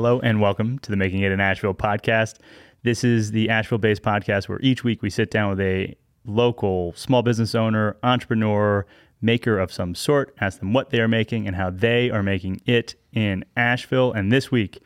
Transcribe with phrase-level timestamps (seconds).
[0.00, 2.36] Hello and welcome to the Making It in Asheville podcast.
[2.84, 5.94] This is the Asheville based podcast where each week we sit down with a
[6.24, 8.86] local small business owner, entrepreneur,
[9.20, 12.62] maker of some sort, ask them what they are making and how they are making
[12.64, 14.10] it in Asheville.
[14.10, 14.82] And this week,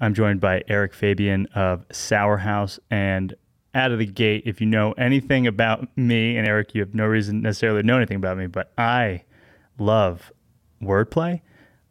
[0.00, 2.78] I'm joined by Erik Fabian of Sourhouse.
[2.90, 3.34] And
[3.74, 7.04] out of the gate, if you know anything about me, and Erik, you have no
[7.04, 9.24] reason necessarily to know anything about me, but I
[9.78, 10.32] love
[10.82, 11.42] wordplay,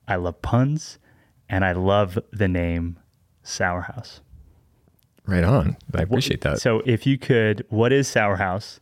[0.07, 0.97] I love puns,
[1.49, 2.99] and I love the name
[3.43, 4.21] Sourhouse.
[5.25, 5.77] Right on.
[5.93, 6.59] I appreciate that.
[6.59, 8.79] So, if you could, what is Sourhouse?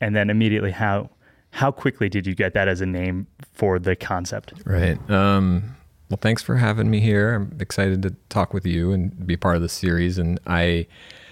[0.00, 1.10] And then immediately, how
[1.50, 4.52] how quickly did you get that as a name for the concept?
[4.66, 4.98] Right.
[5.08, 5.76] Um,
[6.10, 7.34] well, thanks for having me here.
[7.34, 10.18] I'm excited to talk with you and be part of the series.
[10.18, 10.86] And I,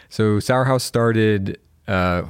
[0.08, 1.58] so Sourhouse started.
[1.88, 2.22] Uh,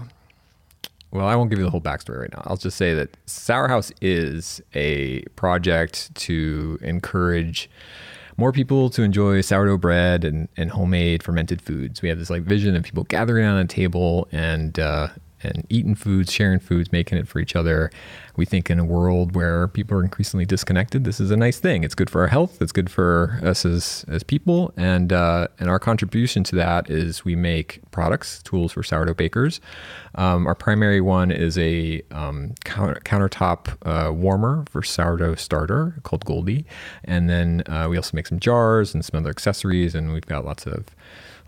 [1.10, 2.42] well, I won't give you the whole backstory right now.
[2.46, 7.68] I'll just say that Sourhouse is a project to encourage
[8.36, 12.02] more people to enjoy sourdough bread and, and homemade fermented foods.
[12.02, 15.08] We have this like vision of people gathering around a table and uh,
[15.44, 17.90] and eating foods, sharing foods, making it for each other.
[18.36, 21.84] We think in a world where people are increasingly disconnected, this is a nice thing.
[21.84, 22.62] It's good for our health.
[22.62, 27.24] It's good for us as as people, and uh, and our contribution to that is
[27.24, 29.60] we make products, tools for sourdough bakers.
[30.14, 36.24] Um, our primary one is a um, counter, countertop uh, warmer for sourdough starter called
[36.24, 36.64] Goldie,
[37.04, 40.44] and then uh, we also make some jars and some other accessories, and we've got
[40.44, 40.86] lots of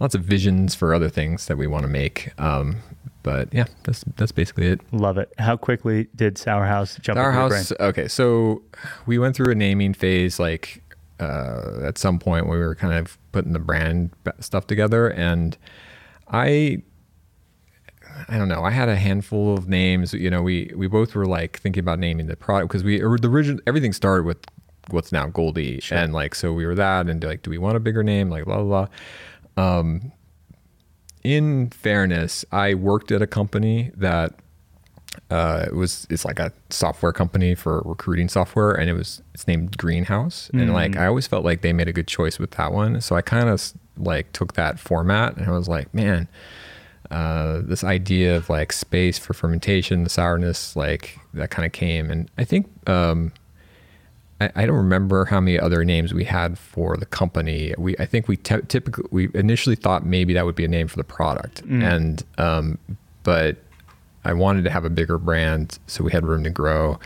[0.00, 2.32] lots of visions for other things that we want to make.
[2.38, 2.76] Um,
[3.25, 4.80] but yeah, that's that's basically it.
[4.92, 5.33] Love it.
[5.39, 7.72] How quickly did Sourhouse jump Sour into your House.
[7.72, 7.89] brain?
[7.89, 8.62] Okay, so
[9.06, 10.84] we went through a naming phase, like
[11.19, 15.58] uh, at some point we were kind of putting the brand stuff together, and
[16.28, 16.83] I.
[18.28, 18.62] I don't know.
[18.62, 20.14] I had a handful of names.
[20.14, 23.19] You know, we we both were like thinking about naming the product because we or
[23.19, 24.39] the original everything started with
[24.90, 27.80] what's now Goldie, and like so we were that and like, do we want a
[27.80, 28.30] bigger name?
[28.30, 28.86] Like blah blah.
[29.57, 29.79] blah.
[29.79, 30.13] Um,
[31.24, 34.35] in fairness, I worked at a company that
[35.30, 39.46] uh, it was it's like a software company for recruiting software, and it was it's
[39.46, 42.73] named Greenhouse, and like I always felt like they made a good choice with that
[42.73, 43.01] one.
[43.01, 46.29] So I kind of like took that format, and I was like, man,
[47.11, 52.11] uh, this idea of like space for fermentation, the sourness, like that kind of came,
[52.11, 52.68] and I think.
[52.89, 53.33] Um,
[54.40, 57.74] I, I don't remember how many other names we had for the company.
[57.78, 60.89] We I think we t- typically we initially thought maybe that would be a name
[60.89, 62.78] for the product, and um,
[63.22, 63.58] but
[64.24, 66.98] I wanted to have a bigger brand, so we had room to grow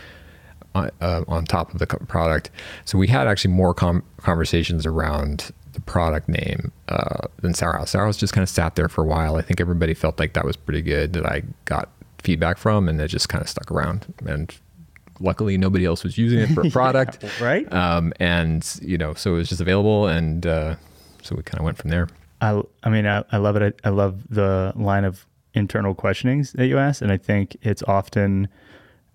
[0.74, 2.50] on, uh, on top of the product.
[2.84, 7.88] So we had actually more com- conversations around the product name uh, than Sourhouse.
[7.90, 9.36] Sour House just kind of sat there for a while.
[9.36, 13.00] I think everybody felt like that was pretty good that I got feedback from, and
[13.00, 14.12] it just kind of stuck around.
[14.26, 14.54] And
[15.20, 17.70] luckily, nobody else was using it for a product, right?
[17.72, 20.76] Um, and you know, so it was just available, and uh,
[21.22, 22.08] so we kind of went from there.
[22.40, 23.80] I, I mean, I, I love it.
[23.84, 27.82] I, I love the line of internal questionings that you ask, and I think it's
[27.82, 28.48] often.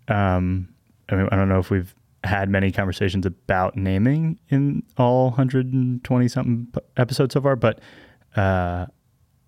[0.07, 0.69] Um,
[1.09, 1.93] I mean, I don't know if we've
[2.23, 7.79] had many conversations about naming in all 120 something episodes so far, but
[8.35, 8.85] uh,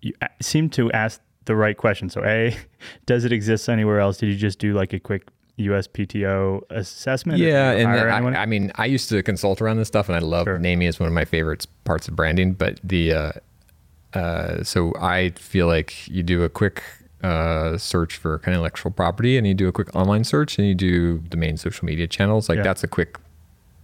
[0.02, 2.10] you seem to ask the right question.
[2.10, 2.56] So, a,
[3.06, 4.18] does it exist anywhere else?
[4.18, 5.28] Did you just do like a quick
[5.58, 7.38] USPTO assessment?
[7.38, 7.88] Yeah, and?
[8.36, 10.58] I, I mean, I used to consult around this stuff, and I love Sure.
[10.58, 12.52] naming is one of my favorite parts of branding.
[12.52, 13.32] But the uh,
[14.14, 16.82] uh, so I feel like you do a quick
[17.22, 20.66] uh, search for kind of intellectual property, and you do a quick online search, and
[20.68, 22.48] you do the main social media channels.
[22.48, 22.62] Like Yeah.
[22.64, 23.18] that's a quick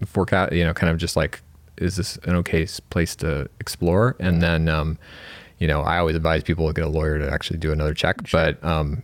[0.07, 0.53] forecast.
[0.53, 1.41] You know, kind of just like,
[1.79, 4.15] is this an okay place to explore?
[4.21, 4.99] And then, um,
[5.59, 8.17] you know, I always advise people to get a lawyer to actually do another check.
[8.31, 9.03] But um,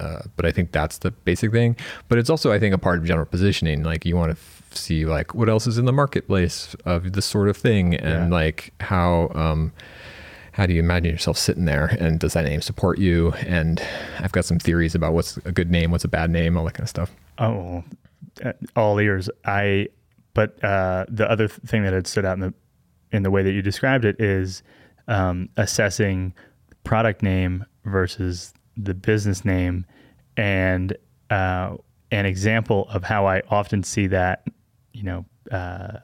[0.00, 1.76] uh, but I think that's the basic thing.
[2.08, 3.82] But it's also, I think, a part of general positioning.
[3.82, 7.26] Like you want to f- see like what else is in the marketplace of this
[7.26, 8.36] sort of thing, and Yeah.
[8.36, 9.72] like how um,
[10.52, 13.32] how do you imagine yourself sitting there, and does that name support you?
[13.46, 13.80] And
[14.18, 16.74] I've got some theories about what's a good name, what's a bad name, all that
[16.74, 17.10] kind of stuff.
[17.38, 17.84] Oh,
[18.44, 19.30] uh, all ears.
[19.44, 19.88] I,
[20.34, 22.54] but uh, the other th- thing that had stood out in the
[23.12, 24.62] in the way that you described it is
[25.08, 26.32] um, assessing
[26.84, 28.52] product name versus
[28.84, 29.84] the business name,
[30.36, 30.96] and
[31.30, 31.76] uh,
[32.10, 34.46] an example of how I often see that,
[34.92, 35.98] you know, uh,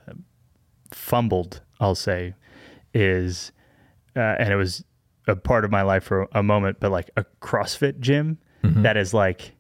[0.91, 1.61] fumbled.
[1.81, 2.35] I'll say,
[2.95, 3.53] is,
[4.15, 4.85] uh, and it was
[5.27, 9.15] a part of my life for a moment, but like a CrossFit gym that is
[9.15, 9.53] like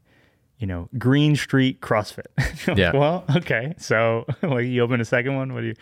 [0.58, 2.24] you know, Green Street CrossFit.
[2.66, 2.92] Like, Yeah.
[2.96, 3.74] Well, okay.
[3.76, 5.52] So, like, you open a second one.
[5.52, 5.74] What do you?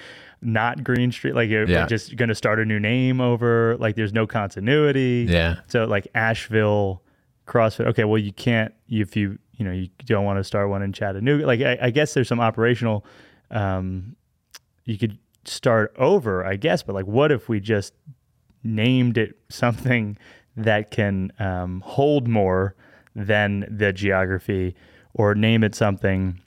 [0.43, 1.37] Not Green Street.
[1.37, 1.87] Like, you're Yeah.
[1.87, 3.77] just going to start a new name over.
[3.79, 5.27] Like, there's no continuity.
[5.31, 5.61] Yeah.
[5.69, 7.04] So, like Asheville
[7.46, 7.87] CrossFit.
[7.88, 8.05] Okay.
[8.05, 11.46] Well, you can't if you you know you don't want to start one in Chattanooga.
[11.46, 13.05] Like, I, I guess there's some operational.
[13.50, 14.17] Um,
[14.85, 16.82] you could start over, I guess.
[16.82, 17.94] But like, what if we just
[18.62, 20.17] named it something
[20.56, 22.75] that can um, hold more
[23.17, 24.75] than the geography,
[25.14, 26.41] or name it something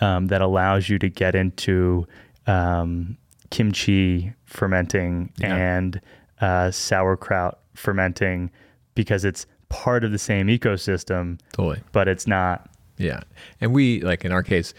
[0.00, 2.06] um, that allows you to get into
[2.46, 3.16] um,
[3.50, 5.54] kimchi fermenting Yeah.
[5.54, 6.00] and
[6.40, 8.50] uh, sauerkraut fermenting
[8.94, 11.80] because it's part of the same ecosystem, Totally.
[11.92, 12.68] but it's not.
[12.98, 13.20] Yeah.
[13.60, 14.74] And we like in our case,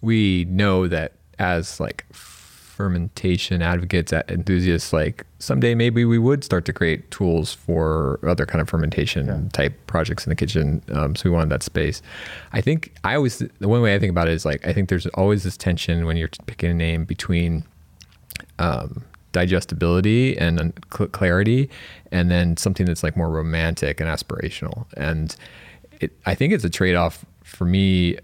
[0.00, 6.72] we know that as like fermentation advocates, enthusiasts, like someday maybe we would start to
[6.72, 10.82] create tools for other kind of fermentation type projects in the kitchen.
[10.90, 12.00] Um, so we wanted that space.
[12.54, 14.88] I think I always the one way I think about it is like I think
[14.88, 17.64] there's always this tension when you're picking a name between
[18.58, 21.68] um, digestibility and cl- clarity,
[22.12, 24.86] and then something that's like more romantic and aspirational.
[24.96, 25.34] And
[26.00, 28.18] it, I think it's a trade off for me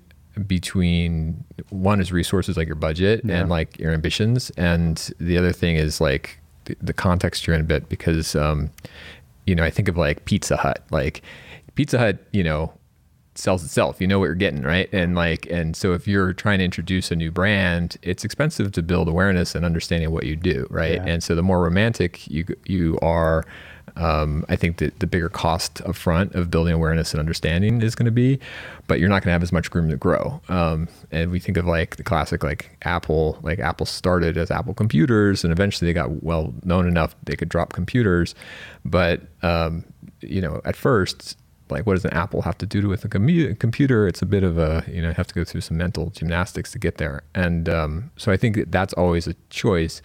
[0.47, 3.41] between one is resources like your budget Yeah.
[3.41, 7.63] and like your ambitions, and the other thing is like the, the context you're in
[7.63, 8.71] a bit because um,
[9.47, 11.23] you know I think of like Pizza Hut, like
[11.75, 12.73] Pizza Hut, you know
[13.39, 14.01] sells itself.
[14.01, 14.89] You know what you're getting, right?
[14.93, 18.83] And like, and so if you're trying to introduce a new brand, it's expensive to
[18.83, 20.95] build awareness and understanding what you do, right?
[20.95, 21.07] Yeah.
[21.07, 23.45] And so the more romantic you you are,
[23.97, 27.95] um, I think that the bigger cost up front of building awareness and understanding is
[27.95, 28.39] going to be,
[28.89, 30.41] but you're not going to have as much room to grow.
[30.49, 34.75] Um, and we think of like the classic, like Apple, like Apple started as Apple
[34.75, 38.35] computers, and eventually they got well known enough they could drop computers,
[38.85, 39.85] but um,
[40.21, 41.39] you know, at first
[41.71, 44.43] like what does an apple have to do with a commu- computer it's a bit
[44.43, 47.69] of a you know have to go through some mental gymnastics to get there and
[47.69, 50.01] um, so i think that that's always a choice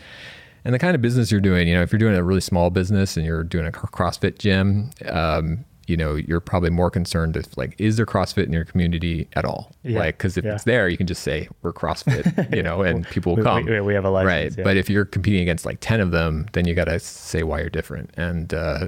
[0.66, 2.70] and the kind of business you're doing you know if you're doing a really small
[2.70, 7.56] business and you're doing a crossfit gym um, you know you're probably more concerned with
[7.58, 10.00] like is there crossfit in your community at all Yeah.
[10.00, 10.54] like because if Yeah.
[10.54, 13.66] it's there you can just say we're crossfit you know and people will We- come
[13.66, 14.64] we- we have a license, right yeah.
[14.64, 17.60] but if you're competing against like 10 of them then you got to say why
[17.60, 18.88] you're different and uh,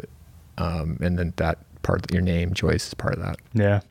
[0.60, 3.82] um, and then that part of your name Joyce is part of that Yeah,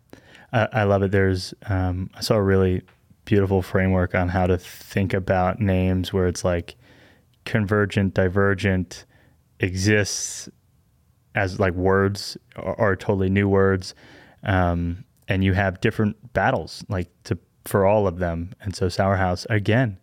[0.53, 1.13] I, I love it.
[1.13, 2.83] There's um, I saw a really
[3.25, 6.75] beautiful framework on how to think about names where it's like
[7.45, 9.05] convergent, divergent
[9.61, 10.49] exists
[11.35, 13.95] as like words are, are totally new words,
[14.43, 18.53] um, and you have different battles like to for all of them.
[18.61, 19.99] And so Sourhouse again.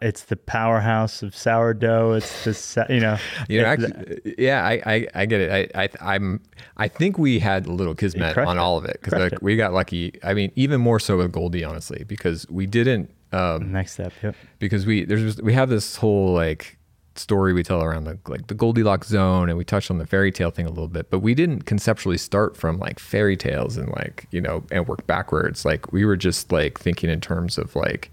[0.00, 2.12] It's the powerhouse of sourdough.
[2.12, 3.16] It's the sa- you know,
[3.48, 5.72] You know, actually, yeah, I, I, I get it.
[5.74, 6.40] I, I, I'm,
[6.76, 8.60] I think we had a little kismet on it.
[8.60, 10.12] all of it because like we got lucky.
[10.22, 14.12] I mean, even more so with Goldie, honestly, because we didn't, um, next step.
[14.22, 14.36] Yep.
[14.58, 16.78] because we there's we have this whole like
[17.14, 20.30] story we tell around the like the Goldilocks zone, and we touched on the fairy
[20.32, 23.88] tale thing a little bit, but we didn't conceptually start from like fairy tales and
[23.90, 25.64] like you know and work backwards.
[25.64, 28.10] Like we were just like thinking in terms of like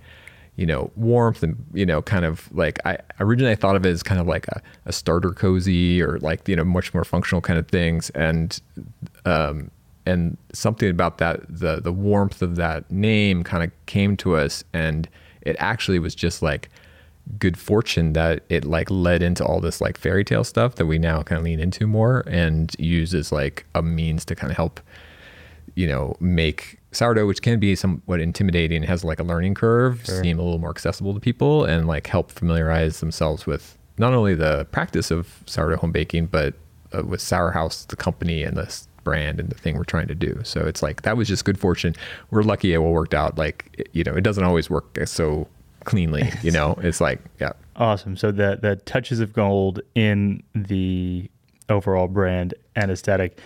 [0.59, 3.91] you know warmth and you know kind of like I originally I thought of it
[3.91, 7.39] as kind of like a, a starter cozy or like you know much more functional
[7.39, 8.09] kind of things.
[8.09, 8.59] And
[9.23, 9.71] um
[10.05, 14.65] and something about that the the warmth of that name kind of came to us.
[14.73, 15.07] And
[15.43, 16.69] it actually was just like
[17.37, 20.99] good fortune that it like led into all this like fairy tale stuff that we
[20.99, 24.57] now kind of lean into more and use as like a means to kind of
[24.57, 24.81] help
[25.75, 30.39] you know make sourdough which can be somewhat intimidating has like a learning curve seem
[30.39, 34.65] a little more accessible to people and like help familiarize themselves with not only the
[34.71, 36.53] practice of sourdough home baking but
[36.97, 40.39] uh, with Sourhouse the company and the brand and the thing we're trying to do.
[40.43, 41.95] So it's like that was just good fortune.
[42.31, 45.47] We're lucky it all worked out like it- you know it doesn't always work so
[45.85, 46.77] cleanly you know?
[46.81, 47.53] It's like yeah.
[47.75, 48.17] Awesome.
[48.17, 51.29] So the the touches of gold in the
[51.69, 53.39] overall brand and aesthetic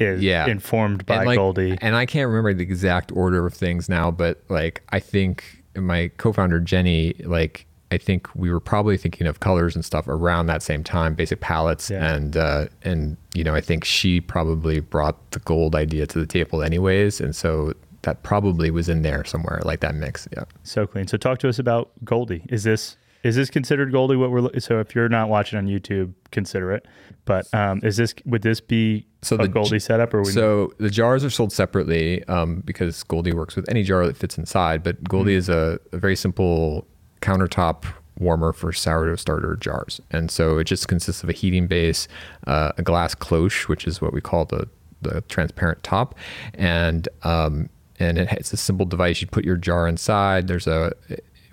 [0.00, 0.46] is Yeah.
[0.46, 1.76] informed by and like, Goldie.
[1.80, 5.44] And I can't remember the exact order of things now, but like I think
[5.76, 10.46] my co-founder Jenny, like I think we were probably thinking of colors and stuff around
[10.46, 12.14] that same time, basic palettes, Yeah.
[12.14, 16.26] and uh, and you know I think she probably brought the gold idea to the
[16.26, 20.26] table anyways, and so that probably was in there somewhere, like that mix.
[20.32, 20.44] Yeah.
[20.62, 21.06] So clean.
[21.06, 22.42] So talk to us about Goldie.
[22.48, 24.16] Is this is this considered Goldie?
[24.16, 26.86] What we're so if you're not watching on YouTube, consider it.
[27.24, 30.72] But um, is this would this be So a the- Goldie setup or we, So
[30.78, 34.82] the jars are sold separately um, because Goldie works with any jar that fits inside.
[34.82, 36.86] But Goldie is a, a very simple
[37.20, 37.84] countertop
[38.18, 42.08] warmer for sourdough starter jars, and so it just consists of a heating base,
[42.46, 44.68] uh, a glass cloche, which is what we call the
[45.02, 46.14] the transparent top,
[46.54, 49.20] and um, and it, it's a simple device.
[49.20, 50.48] You put your jar inside.
[50.48, 50.92] There's a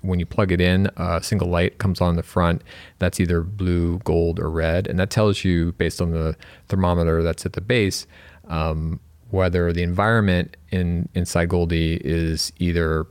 [0.01, 2.61] when you plug it in, a single light comes on the front.
[2.99, 6.35] That's either blue, gold, or red, and that tells you based on the
[6.67, 8.07] thermometer that's at the base
[8.49, 8.99] um,
[9.29, 13.05] whether the environment in inside Goldie is either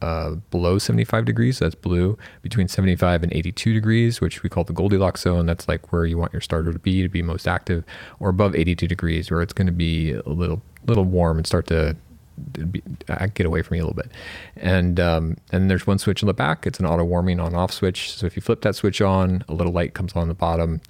[0.00, 1.58] uh, below 75 degrees.
[1.58, 2.16] So that's blue.
[2.42, 5.46] Between 75 and 82 degrees, which we call the Goldilocks zone.
[5.46, 7.84] That's like where you want your starter to be to be most active,
[8.20, 11.66] or above 82 degrees, where it's going to be a little little warm and start
[11.66, 11.96] to
[12.70, 12.82] be,
[13.34, 14.10] get away from me a little bit.
[14.56, 16.66] And um, and there's one switch in the back.
[16.66, 18.12] It's an auto warming on off switch.
[18.12, 20.80] So if you flip that switch on, a little light comes on the bottom.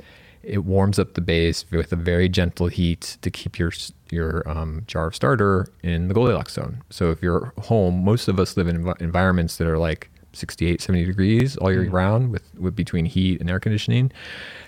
[0.42, 3.72] It warms up the base with a very gentle heat to keep your
[4.10, 6.82] your um, jar of starter in the Goldilocks zone.
[6.90, 10.80] So if you're home, most of us live in env- environments that are like 68,
[10.80, 11.92] 70 degrees all year mm.
[11.92, 14.12] round with, with between heat and air conditioning.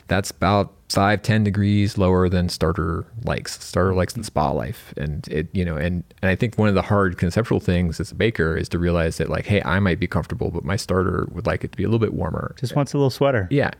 [0.08, 3.62] That's about five, 10 degrees lower than starter likes.
[3.64, 4.26] Starter likes the mm-hmm.
[4.26, 4.92] spa life.
[4.96, 8.10] And it, you know, and, and I think one of the hard conceptual things as
[8.10, 11.28] a baker is to realize that like, hey, I might be comfortable, but my starter
[11.32, 12.54] would like it to be a little bit warmer.
[12.58, 13.46] Just wants a little sweater.
[13.50, 13.70] Yeah,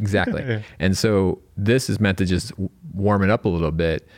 [0.00, 0.42] exactly.
[0.46, 0.62] yeah.
[0.78, 2.52] And so this is meant to just
[2.92, 4.08] warm it up a little bit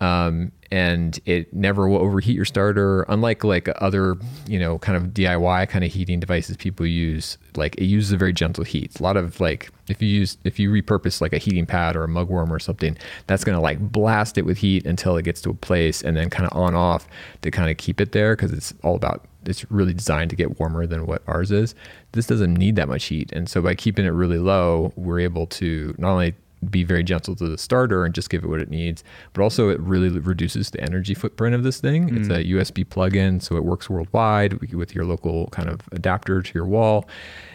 [0.00, 3.02] um, and it never will overheat your starter.
[3.08, 7.74] Unlike like other, you know, kind of DIY kind of heating devices people use, like
[7.76, 8.98] it uses a very gentle heat.
[9.00, 12.04] A lot of like if you use if you repurpose like a heating pad or
[12.04, 15.40] a mug mugworm or something, that's gonna like blast it with heat until it gets
[15.42, 17.08] to a place and then kind of on off
[17.42, 20.60] to kind of keep it there because it's all about it's really designed to get
[20.60, 21.74] warmer than what ours is.
[22.12, 25.46] This doesn't need that much heat, and so by keeping it really low, we're able
[25.46, 26.34] to not only
[26.70, 29.04] be very gentle to the starter and just give it what it needs.
[29.32, 32.10] But also, it really reduces the energy footprint of this thing.
[32.10, 32.18] Mm.
[32.18, 36.54] It's a USB plug-in, so it works worldwide with your local kind of adapter to
[36.54, 37.08] your wall,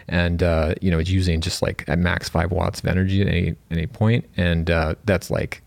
[0.08, 3.28] and uh, you know it's using just like at max five watts of energy at
[3.28, 5.63] any any point, and uh, that's like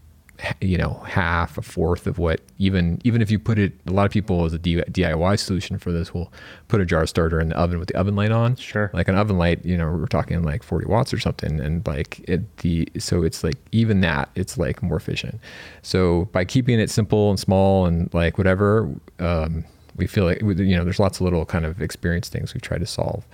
[0.60, 4.04] you know half a fourth of what even even if you put it a lot
[4.04, 6.32] of people as a DIY solution for this will
[6.68, 8.56] put a jar starter in the oven with the oven light on.
[8.56, 8.90] Sure.
[8.92, 12.20] Like an oven light you know we're talking like 40 watts or something and like
[12.28, 15.40] it the so it's like even that it's like more efficient.
[15.82, 19.64] So by keeping it simple and small and like whatever um,
[19.96, 22.78] we feel like you know there's lots of little kind of experience things we try
[22.78, 23.26] to solve.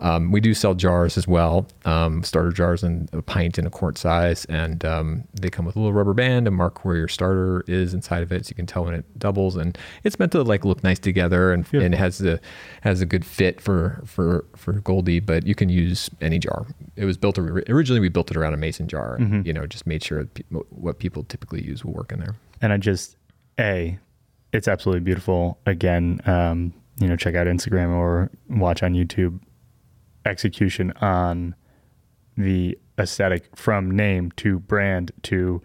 [0.00, 3.70] Um, we do sell jars as well, um, starter jars in a pint and a
[3.70, 7.08] quart size, and um, they come with a little rubber band to mark where your
[7.08, 9.56] starter is inside of it, so you can tell when it doubles.
[9.56, 12.40] And it's meant to like look nice together, and, and it has the
[12.82, 15.20] has a good fit for for for Goldie.
[15.20, 16.66] But you can use any jar.
[16.96, 18.00] It was built originally.
[18.00, 19.46] We built it around a mason jar, and mm-hmm.
[19.46, 20.28] you know just made sure
[20.70, 22.36] what people typically use will work in there.
[22.60, 23.16] And I just
[23.58, 23.98] a
[24.52, 25.58] it's absolutely beautiful.
[25.66, 29.38] Again, um, you know, check out Instagram or watch on YouTube.
[30.28, 31.54] Execution on
[32.36, 35.62] the aesthetic from name to brand to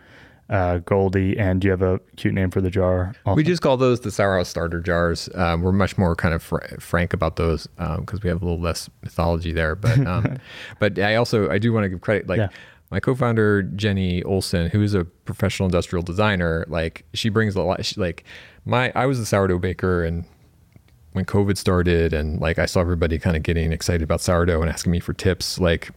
[0.50, 3.14] uh, Goldie, and do you have a cute name for the jar?
[3.26, 3.36] Also?
[3.36, 5.30] We just call those the Sourhouse starter jars.
[5.36, 8.46] Um, we're much more kind of fr- frank about those because um, we have a
[8.46, 9.76] little less mythology there.
[9.76, 10.38] But um,
[10.80, 12.38] but I also I do want to give credit like.
[12.40, 12.50] Yeah
[12.94, 17.84] my co-founder Jenny Olson, who is a professional industrial designer, like she brings a lot.
[17.84, 18.24] She, like
[18.66, 20.26] my, I was a sourdough baker, and
[21.14, 24.70] when COVID started, and like I saw everybody kind of getting excited about sourdough and
[24.70, 25.92] asking me for tips, like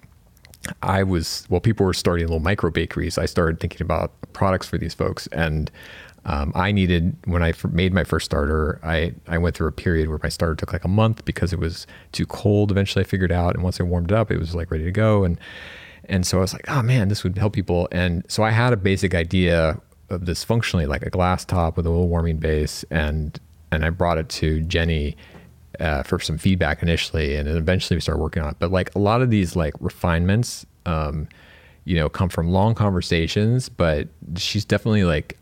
[0.83, 3.19] I was, well, people were starting little micro bakeries.
[3.19, 5.71] I started thinking about products for these folks, and
[6.25, 8.81] um, I needed when I made my first starter.
[8.83, 11.59] I I went through a period where my starter took like a month because it
[11.59, 12.71] was too cold.
[12.71, 14.93] Eventually, I figured out, and once I warmed it up, it was like ready to
[14.93, 15.39] go, and
[16.05, 17.89] and so I was like, oh man, this would help people.
[17.93, 21.87] And so I had a basic idea of this functionally like a glass top with
[21.87, 23.39] a little warming base, and
[23.71, 25.17] and I brought it to Jenny
[25.81, 28.57] uh, for some feedback initially, and then eventually we started working on it.
[28.59, 31.29] But like a lot of these like refinements, um,
[31.85, 33.69] you know, come from long conversations.
[33.69, 35.39] But she's definitely like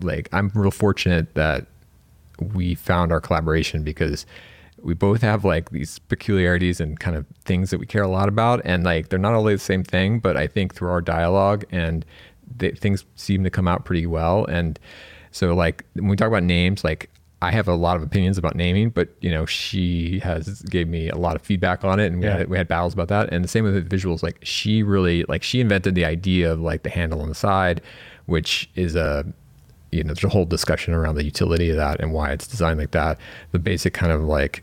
[0.00, 1.66] like I'm real fortunate that
[2.40, 4.26] we found our collaboration because
[4.80, 8.28] we both have like these peculiarities and kind of things that we care a lot
[8.28, 11.64] about and like they're not always the same thing but i think through our dialogue
[11.72, 12.04] and
[12.56, 14.78] they, things seem to come out pretty well and
[15.32, 17.10] so like when we talk about names like
[17.42, 21.08] i have a lot of opinions about naming but you know she has gave me
[21.08, 22.38] a lot of feedback on it and we, yeah.
[22.38, 25.24] had, we had battles about that and the same with the visuals like she really
[25.28, 27.80] like she invented the idea of like the handle on the side
[28.26, 29.24] which is a
[29.90, 32.78] you know, there's a whole discussion around the utility of that and why it's designed
[32.78, 33.18] like that.
[33.52, 34.62] The basic kind of like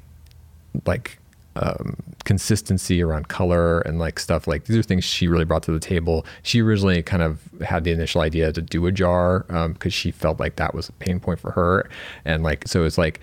[0.85, 1.17] like
[1.55, 5.71] um, consistency around color and like stuff like these are things she really brought to
[5.71, 6.25] the table.
[6.43, 10.11] She originally kind of had the initial idea to do a jar because um, she
[10.11, 11.89] felt like that was a pain point for her,
[12.25, 13.21] and like so it's like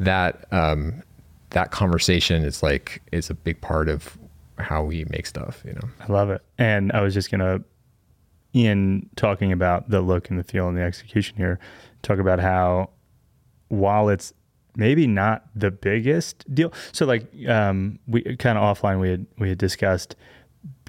[0.00, 1.02] that um,
[1.50, 4.18] that conversation is like is a big part of
[4.58, 5.62] how we make stuff.
[5.64, 6.42] You know, I love it.
[6.58, 7.60] And I was just gonna,
[8.52, 11.58] in talking about the look and the feel and the execution here,
[12.02, 12.90] talk about how
[13.68, 14.32] while it's
[14.80, 16.72] maybe not the biggest deal.
[16.90, 20.16] So like um, we kind of offline we had we had discussed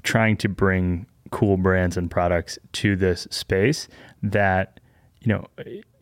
[0.02, 3.86] trying to bring cool brands and products to this space
[4.22, 4.80] that
[5.20, 5.46] you know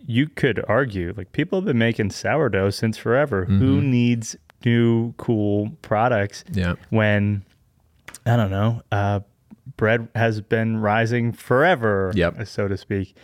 [0.07, 3.43] you could argue like people have been making sourdough since forever.
[3.45, 3.59] Mm-hmm.
[3.59, 6.75] Who needs new cool products Yeah.
[6.91, 7.45] when
[8.27, 9.21] I don't know, uh,
[9.77, 12.47] bread has been rising forever, Yep.
[12.47, 13.15] so to speak.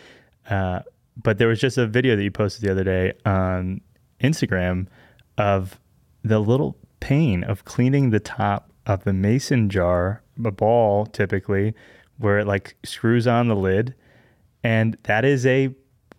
[0.49, 0.79] Uh,
[1.21, 3.81] but there was just a video that you posted the other day on
[4.21, 4.87] Instagram
[5.37, 5.79] of
[6.23, 11.73] the little pain of cleaning the top of the mason jar, a ball typically,
[12.17, 13.93] where it like screws on the lid,
[14.63, 15.69] and that is a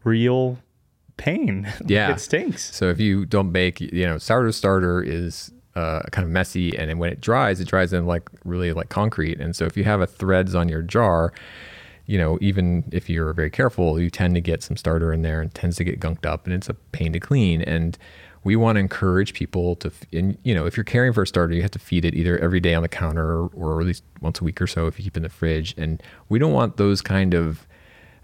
[0.04, 0.58] real
[1.16, 1.70] pain.
[1.86, 2.12] Yeah.
[2.12, 2.74] it stinks.
[2.74, 6.88] So if you don't bake, you know, sourdough starter is uh, kind of messy, and
[6.90, 9.40] then when it dries, it dries in like really like concrete.
[9.40, 11.32] And so if you have a threads on your jar,
[12.08, 15.42] you know, even if you're very careful, you tend to get some starter in there
[15.42, 17.60] and tends to get gunked up, and it's a pain to clean.
[17.60, 17.98] And
[18.44, 21.52] we want to encourage people to, and you know, if you're caring for a starter,
[21.54, 24.40] you have to feed it either every day on the counter or at least once
[24.40, 25.74] a week or so if you keep it in the fridge.
[25.76, 27.66] And we don't want those kind of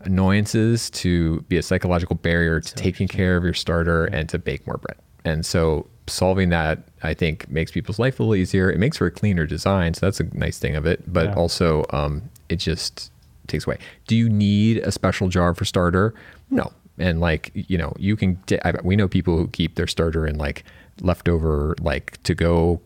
[0.01, 4.67] annoyances to be a psychological barrier to taking care of your starter and to bake
[4.67, 4.97] more bread.
[5.27, 8.71] And so solving that, I think, makes people's life a little easier.
[8.71, 9.95] It makes for a cleaner design.
[9.95, 11.03] So that's a nice thing of it.
[11.13, 11.35] But Yeah.
[11.35, 13.11] also, um, it just
[13.49, 13.79] takes away.
[14.07, 16.15] Do you need a special jar for starter?
[16.51, 16.73] No.
[16.99, 20.27] And like, you know, you can, t- I, we know people who keep their starter
[20.27, 20.65] in like
[21.01, 22.81] leftover, like to go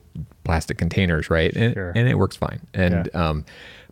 [0.44, 1.54] plastic containers, right?
[1.54, 1.92] And, Sure.
[1.94, 2.60] and it works fine.
[2.74, 3.44] And, um,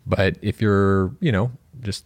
[0.05, 2.05] but if you're, you know, just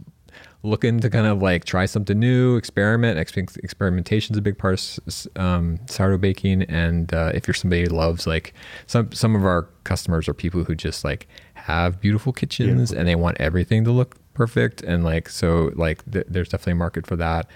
[0.63, 3.18] looking to kind of like try something new, experiment.
[3.18, 4.74] Exper- Experimentation is a big part
[5.08, 6.63] of um, sourdough baking.
[6.63, 8.53] And uh, if you're somebody who loves like
[8.88, 13.15] some some of our customers are people who just like have beautiful kitchens and they
[13.15, 14.82] want everything to look perfect.
[14.82, 17.48] And like so, like th- there's definitely a market for that.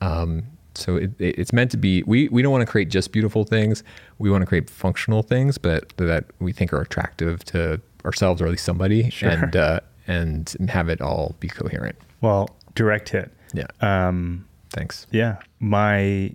[0.00, 0.44] Um,
[0.74, 2.02] so it, it, it's meant to be.
[2.04, 3.82] We we don't want to create just beautiful things.
[4.18, 8.46] We want to create functional things, but that we think are attractive to ourselves or
[8.46, 9.30] at least somebody, Sure.
[9.30, 11.96] and uh, and have it all be coherent.
[12.20, 13.32] Well, direct hit.
[13.52, 13.66] Yeah.
[13.80, 15.06] Um, Thanks.
[15.10, 16.34] Yeah, my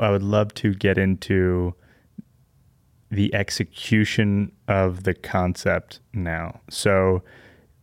[0.00, 1.74] I would love to get into
[3.10, 6.60] the execution of the concept now.
[6.70, 7.22] So,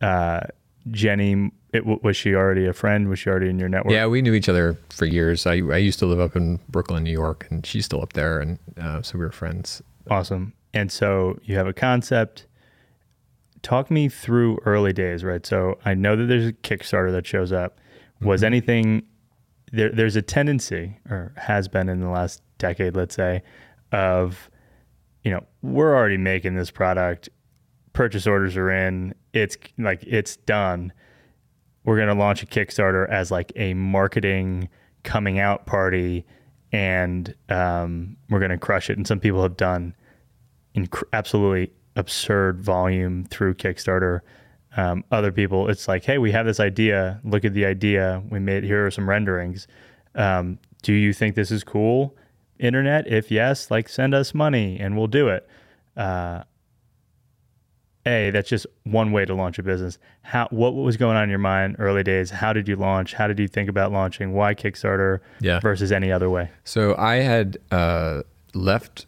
[0.00, 0.40] uh,
[0.90, 3.08] Jenny, it, was she already a friend?
[3.08, 3.92] Was she already in your network?
[3.92, 5.46] Yeah, we knew each other for years.
[5.46, 8.40] I, I used to live up in Brooklyn, New York, and she's still up there,
[8.40, 9.82] and uh, so we were friends.
[10.10, 10.54] Awesome.
[10.72, 12.46] And so you have a concept.
[13.62, 15.44] Talk me through early days, right?
[15.44, 17.78] So I know that there's a Kickstarter that shows up.
[18.22, 19.02] Was anything
[19.72, 19.90] there?
[19.90, 23.42] There's a tendency, or has been in the last decade, let's say,
[23.92, 24.50] of
[25.24, 27.28] you know we're already making this product.
[27.92, 29.14] Purchase orders are in.
[29.32, 30.92] It's like it's done.
[31.84, 34.68] We're gonna launch a Kickstarter as like a marketing
[35.02, 36.24] coming out party,
[36.72, 38.96] and um, we're gonna crush it.
[38.96, 39.94] And some people have done
[40.76, 44.20] inc- absolutely absurd volume through Kickstarter.
[44.76, 47.20] Um, other people, it's like, hey, we have this idea.
[47.24, 48.22] Look at the idea.
[48.30, 49.66] We made here are some renderings.
[50.14, 52.16] Um, do you think this is cool?
[52.58, 55.48] Internet, if yes, like send us money and we'll do it.
[55.96, 56.44] Uh,
[58.06, 59.98] a, that's just one way to launch a business.
[60.22, 62.30] How what was going on in your mind early days?
[62.30, 63.12] How did you launch?
[63.14, 64.32] How did you think about launching?
[64.32, 65.60] Why Kickstarter Yeah.
[65.60, 66.50] versus any other way?
[66.64, 68.22] So I had uh,
[68.54, 69.06] left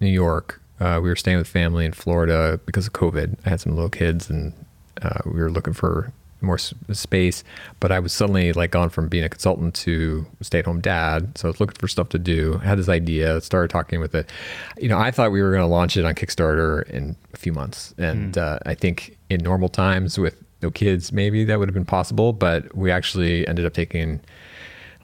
[0.00, 0.60] New York.
[0.80, 3.38] Uh, we were staying with family in Florida because of COVID.
[3.46, 4.52] I had some little kids, and
[5.00, 6.12] uh, we were looking for
[6.44, 7.42] more space.
[7.80, 11.36] But I was suddenly like gone from being a consultant to stay-at-home dad.
[11.38, 12.60] So I was looking for stuff to do.
[12.62, 13.40] I had this idea.
[13.40, 14.30] Started talking with it.
[14.78, 17.52] You know, I thought we were going to launch it on Kickstarter in a few
[17.52, 21.74] months, and uh, I think in normal times with no kids, maybe that would have
[21.74, 22.32] been possible.
[22.32, 24.20] But we actually ended up taking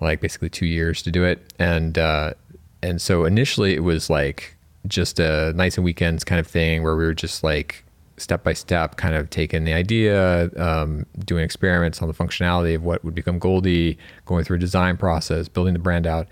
[0.00, 2.34] like basically two years to do it, and uh,
[2.82, 6.96] and so initially it was like just a nights and weekends kind of thing where
[6.96, 7.84] we were just like
[8.20, 12.84] step by step kind of taking the idea, um, doing experiments on the functionality of
[12.84, 16.28] what would become Goldie, going through a design process, building the brand out.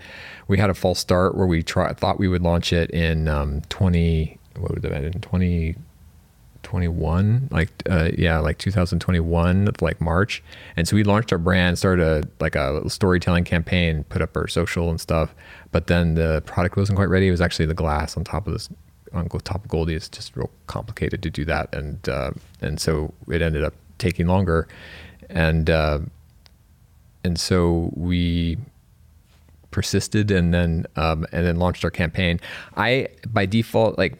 [0.47, 3.61] We had a false start where we try, thought we would launch it in um,
[3.69, 5.75] 20, what would that in 20,
[6.61, 10.43] 21 like uh yeah like 2021 like march.
[10.75, 14.47] And so we launched our brand started a like a storytelling campaign put up our
[14.47, 15.33] social and stuff.
[15.71, 17.29] But then the product wasn't quite ready.
[17.29, 18.69] It was actually the glass on top of this
[19.13, 23.13] on top of goldie it's just real complicated to do that and uh and so
[23.29, 24.67] it ended up taking longer
[25.29, 25.99] and uh
[27.23, 28.57] and so we
[29.71, 32.39] persisted and then um, and then launched our campaign.
[32.75, 34.17] I by default like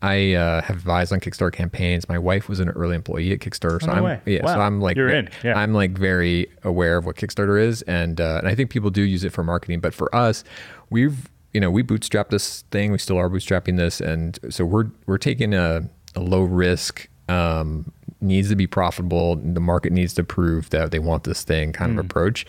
[0.00, 2.08] I uh, have advised on Kickstarter campaigns.
[2.08, 4.20] My wife was an early employee at Kickstarter, so Oh, no I'm way.
[4.26, 5.28] yeah, so I'm like You're in.
[5.44, 5.56] Yeah.
[5.58, 9.02] I'm like very aware of what Kickstarter is, and uh, and I think people do
[9.02, 9.80] use it for marketing.
[9.80, 10.42] But for us,
[10.90, 12.92] we've you know we bootstrapped this thing.
[12.92, 17.08] We still are bootstrapping this, and so we're we're taking a, a low risk.
[17.28, 19.34] Um, needs to be profitable.
[19.36, 22.46] The market needs to prove that they want this thing kind of approach,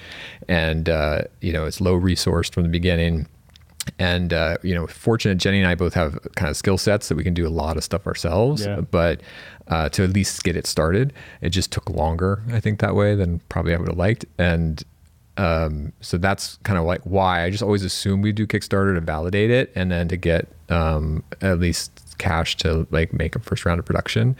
[0.47, 3.27] and uh, you know it's low resourced from the beginning
[3.99, 7.15] and uh, you know fortunate jenny and i both have kind of skill sets that
[7.15, 8.79] we can do a lot of stuff ourselves Yeah.
[8.79, 9.19] but
[9.67, 11.11] uh, to at least get it started
[11.41, 14.81] it just took longer i think that way than probably i would have liked and
[15.37, 19.01] um, so that's kind of like why i just always assume we do kickstarter to
[19.01, 23.65] validate it and then to get um, at least cash to like make a first
[23.65, 24.35] round of production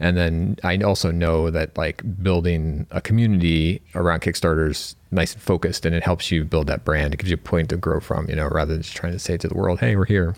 [0.00, 5.84] and then i also know that like building a community around kickstarters nice and focused
[5.84, 8.28] and it helps you build that brand it gives you a point to grow from
[8.28, 10.34] you know rather than just trying to say to the world hey we're here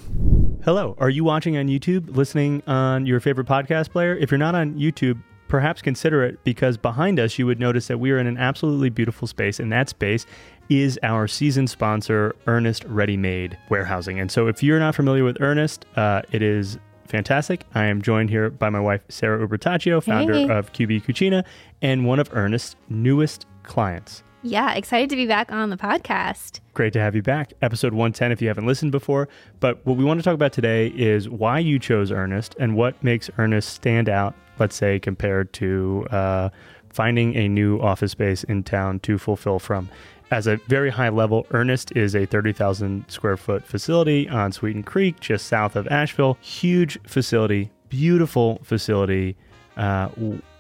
[0.65, 0.97] Hello.
[0.99, 4.17] Are you watching on YouTube, listening on your favorite podcast player?
[4.17, 7.99] If you're not on YouTube, perhaps consider it because behind us you would notice that
[7.99, 10.27] we are in an absolutely beautiful space, and that space
[10.69, 14.21] is our season sponsor, Ernest Ready Made Warehousing.
[14.21, 17.65] And so if you're not familiar with Ernest, uh, it is fantastic.
[17.75, 20.49] I am joined here by my wife, Sarah Ubertaccio, founder Hey.
[20.51, 21.43] of QB Cucina,
[21.81, 24.23] and one of Ernest's newest clients.
[24.43, 26.61] Yeah, excited to be back on the podcast.
[26.75, 27.55] Great to have you back.
[27.61, 29.29] Episode 110 if you haven't listened before.
[29.59, 33.03] But what we want to talk about today is why you chose Ernest and what
[33.03, 36.49] makes Ernest stand out, let's say, compared to uh,
[36.91, 39.89] finding a new office space in town to fulfill from.
[40.31, 45.21] As a very high level, Ernest is a 30,000 square foot facility on Sweeten Creek,
[45.21, 46.37] just south of Asheville.
[46.43, 49.37] Huge facility, beautiful facility.
[49.77, 50.09] Uh,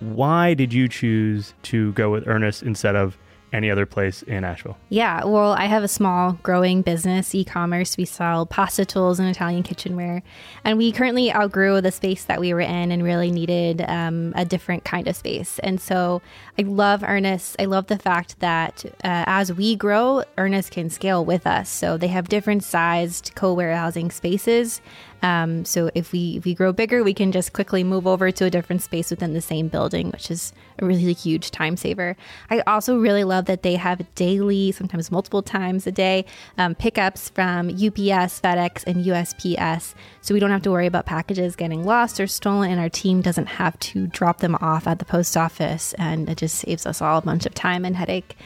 [0.01, 3.19] why did you choose to go with Ernest instead of
[3.53, 4.77] any other place in Asheville?
[4.89, 7.97] Yeah, well, I have a small growing business, e commerce.
[7.97, 10.23] We sell pasta tools and Italian kitchenware.
[10.65, 14.45] And we currently outgrew the space that we were in and really needed um, a
[14.45, 15.59] different kind of space.
[15.61, 16.21] And so
[16.59, 17.57] I love Ernest.
[17.59, 21.69] I love the fact that uh, as we grow, Ernest can scale with us.
[21.69, 24.81] So they have different sized co warehousing spaces.
[25.23, 28.45] Um, so if we if we grow bigger, we can just quickly move over to
[28.45, 32.17] a different space within the same building, which is a really huge time saver.
[32.51, 36.25] I also really love that they have daily, sometimes multiple times a day,
[36.57, 39.95] um, pickups from UPS, FedEx, and USPS.
[40.21, 43.21] So we don't have to worry about packages getting lost or stolen, and our team
[43.21, 47.03] doesn't have to drop them off at the post office, and it just saves us
[47.03, 48.37] all a bunch of time and headache.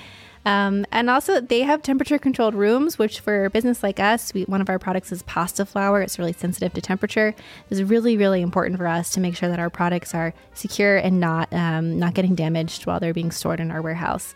[0.45, 4.43] Um, and also, they have temperature controlled rooms, which for a business like us, we,
[4.45, 6.03] one of our products is pasta flour.
[6.03, 7.35] It's really sensitive to temperature.
[7.71, 11.21] It's really, really important for us to make sure that our products are secure and
[11.21, 14.35] not um, not getting damaged while they're being stored in our warehouse.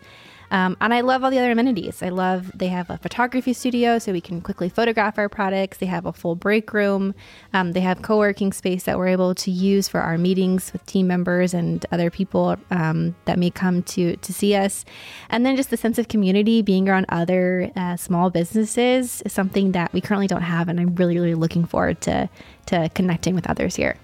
[0.51, 2.01] Um, and I love all the other amenities.
[2.01, 5.77] I love they have a photography studio so we can quickly photograph our products.
[5.77, 7.13] They have a full break room.
[7.53, 10.85] Um, they have co working space that we're able to use for our meetings with
[10.85, 14.85] team members and other people um, that may come to, to see us.
[15.29, 19.73] And then just the sense of community, being around other uh, small businesses is something
[19.73, 20.69] that we currently don't have.
[20.69, 22.29] And I'm really, really looking forward to,
[22.67, 23.97] to connecting with others here.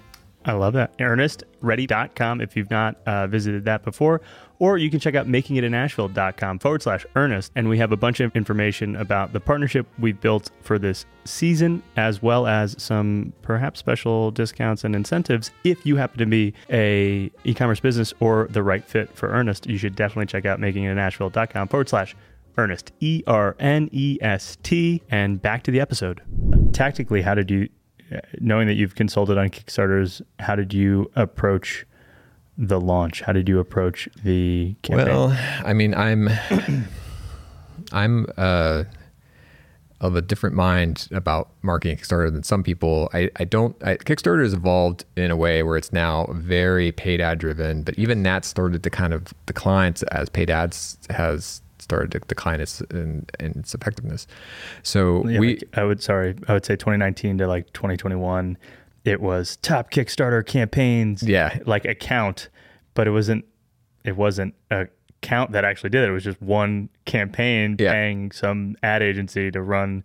[0.46, 0.98] I love that.
[0.98, 4.22] EarnestReady.com if you've not uh, visited that before.
[4.60, 7.52] Or you can check out makingitinasheville.com forward slash Ernest.
[7.56, 11.84] And we have a bunch of information about the partnership we've built for this season,
[11.98, 15.52] as well as some perhaps special discounts and incentives.
[15.64, 19.78] If you happen to be a e-commerce business or the right fit for Ernest, you
[19.78, 22.16] should definitely check out makingitinasheville.com forward slash
[22.58, 25.02] Ernest, E R N E S T.
[25.10, 26.22] And back to the episode.
[26.72, 27.68] Tactically, how did you,
[28.40, 31.86] knowing that you've consulted on Kickstarters, how did you approach
[32.58, 33.22] the launch?
[33.22, 35.08] How did you approach the campaign?
[35.08, 36.30] Well, I mean, I'm
[37.92, 38.84] I'm uh,
[40.04, 43.10] of a different mind about marketing Kickstarter than some people.
[43.14, 43.76] I, I don't.
[43.84, 47.98] I, Kickstarter has evolved in a way where it's now very paid ad driven, but
[47.98, 52.82] even that started to kind of decline as paid ads has started to decline its
[52.82, 54.28] in, in its effectiveness.
[54.84, 58.58] So Yeah, we like, I would sorry, I would say 2019 to like 2021,
[59.06, 61.24] it was top Kickstarter campaigns.
[61.24, 61.60] Yeah.
[61.66, 62.50] like a count,
[62.94, 63.46] but it wasn't.
[64.04, 64.88] It wasn't a
[65.22, 66.10] count that actually did it.
[66.10, 67.92] It was just one campaign Yeah.
[67.94, 70.04] paying some ad agency to run,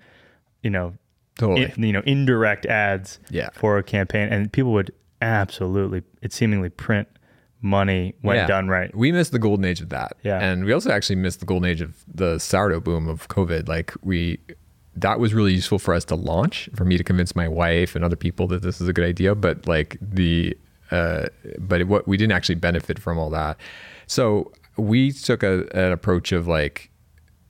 [0.62, 0.94] you know,
[1.38, 3.48] totally in- you know, indirect ads Yeah.
[3.52, 7.08] for a campaign, and people would absolutely, it seemingly print
[7.60, 8.46] money when Yeah.
[8.46, 8.94] done right.
[8.94, 10.12] We missed the golden age of that.
[10.22, 10.38] Yeah.
[10.38, 13.66] And we also actually missed the golden age of the sourdough boom of COVID.
[13.68, 14.38] Like we
[15.00, 18.04] that was really useful for us to launch, for me to convince my wife and
[18.04, 19.34] other people that this is a good idea.
[19.34, 20.56] But like the
[20.90, 21.26] uh
[21.58, 23.56] but what we didn't actually benefit from all that.
[24.06, 26.90] So we took a, an approach of like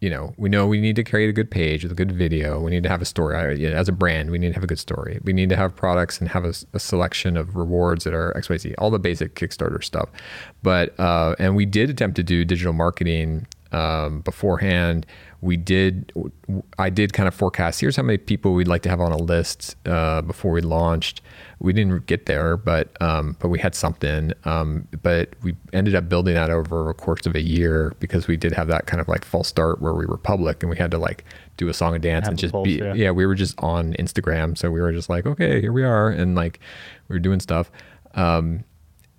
[0.00, 2.60] you know, we know we need to create a good page with a good video.
[2.60, 3.36] We need to have a story.
[3.36, 5.18] I- you know, As a brand, we need to have a good story.
[5.24, 8.92] We need to have products and have a selection of rewards that are XYZ, all
[8.92, 10.08] the basic Kickstarter stuff.
[10.62, 15.04] But, uh, and we did attempt to do digital marketing um, beforehand.
[15.40, 16.12] We did,
[16.78, 17.80] I did kind of forecast.
[17.80, 21.20] Here's how many people we'd like to have on a list uh, before we launched.
[21.60, 24.32] We didn't get there, but um, but we had something.
[24.44, 28.36] Um, but we ended up building that over a course of a year because we
[28.36, 30.90] did have that kind of like false start where we were public and we had
[30.92, 31.24] to like
[31.56, 32.94] do a song and dance Have and just pulse, be yeah.
[32.94, 36.08] yeah we were just on Instagram, so we were just like okay here we are
[36.08, 36.60] and like
[37.08, 37.70] we were doing stuff.
[38.14, 38.64] Um,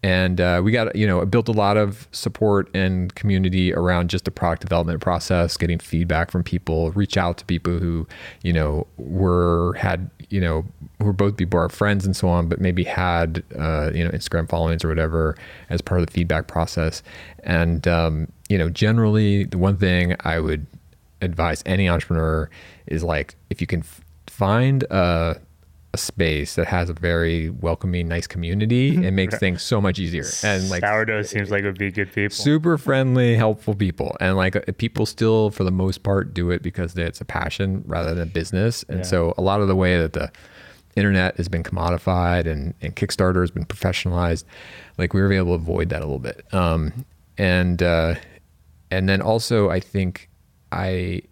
[0.02, 4.26] and uh, we got you know built a lot of support and community around just
[4.26, 8.08] the product development process getting feedback from people reach out to people who
[8.44, 10.64] you know were had you know
[11.00, 14.48] were both people our friends and so on but maybe had uh, you know instagram
[14.48, 15.36] followings or whatever
[15.70, 17.04] as part of the feedback process.
[17.44, 20.66] And um, you know generally the one thing i would
[21.22, 22.50] advise any entrepreneur
[22.88, 25.38] is like if you can f- find a
[25.94, 30.26] a space that has a very welcoming, nice community, it makes things so much easier.
[30.44, 32.36] And like sourdough seems like it would be good people.
[32.36, 34.16] super friendly, helpful people.
[34.20, 37.84] And like uh, people still, for the most part, do it because it's a passion
[37.88, 38.84] rather than a business.
[38.88, 39.04] And Yeah.
[39.06, 40.32] so a lot of the way that the
[40.96, 44.44] internet has been commodified and, and Kickstarter has been professionalized,
[45.00, 46.46] like we were able to avoid that a little bit.
[46.54, 47.06] Um,
[47.38, 48.14] and, uh,
[48.92, 50.30] and then also I think
[50.72, 51.24] I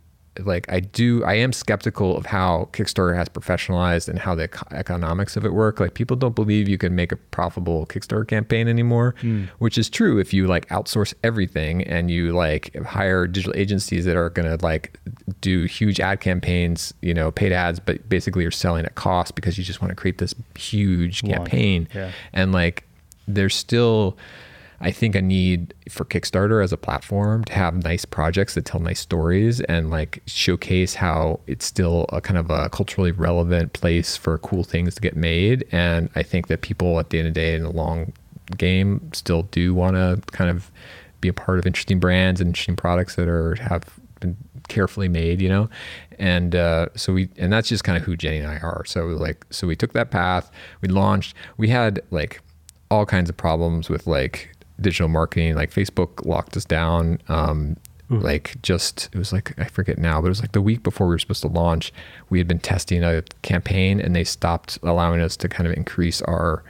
[0.46, 5.36] like I do I am skeptical of how Kickstarter has professionalized and how the economics
[5.36, 5.80] of it work.
[5.80, 9.46] Like people don't believe you can make a profitable Kickstarter campaign anymore, hmm.
[9.60, 14.16] which is true if you like outsource everything and you like hire digital agencies that
[14.16, 15.00] are going to like
[15.42, 19.58] do huge ad campaigns, you know, paid ads, but basically you're selling at cost because
[19.58, 21.88] you just want to create this huge campaign.
[21.94, 22.12] Yeah.
[22.34, 22.84] And like
[23.28, 24.18] there's still
[24.80, 28.80] I think a need for Kickstarter as a platform to have nice projects that tell
[28.80, 34.16] nice stories and like showcase how it's still a kind of a culturally relevant place
[34.16, 35.66] for cool things to get made.
[35.72, 38.14] And I think that people at the end of the day in the long
[38.56, 40.72] game still do want to kind of
[41.22, 43.84] be a part of interesting brands and interesting products that are have
[44.20, 44.38] been
[44.68, 45.70] carefully made, you know?
[46.20, 48.84] And uh, so we, and that's just kind of who Jenny and I are.
[48.86, 52.42] So like, so we took that path, we launched, we had like
[52.90, 57.20] all kinds of problems with like digital marketing, like Facebook locked us down.
[57.28, 57.78] Um,
[58.10, 61.08] like just, it was like, I forget now, but it was like the week before
[61.08, 61.92] we were supposed to launch,
[62.30, 66.22] we had been testing a campaign and they stopped allowing us to kind of increase
[66.22, 66.64] our,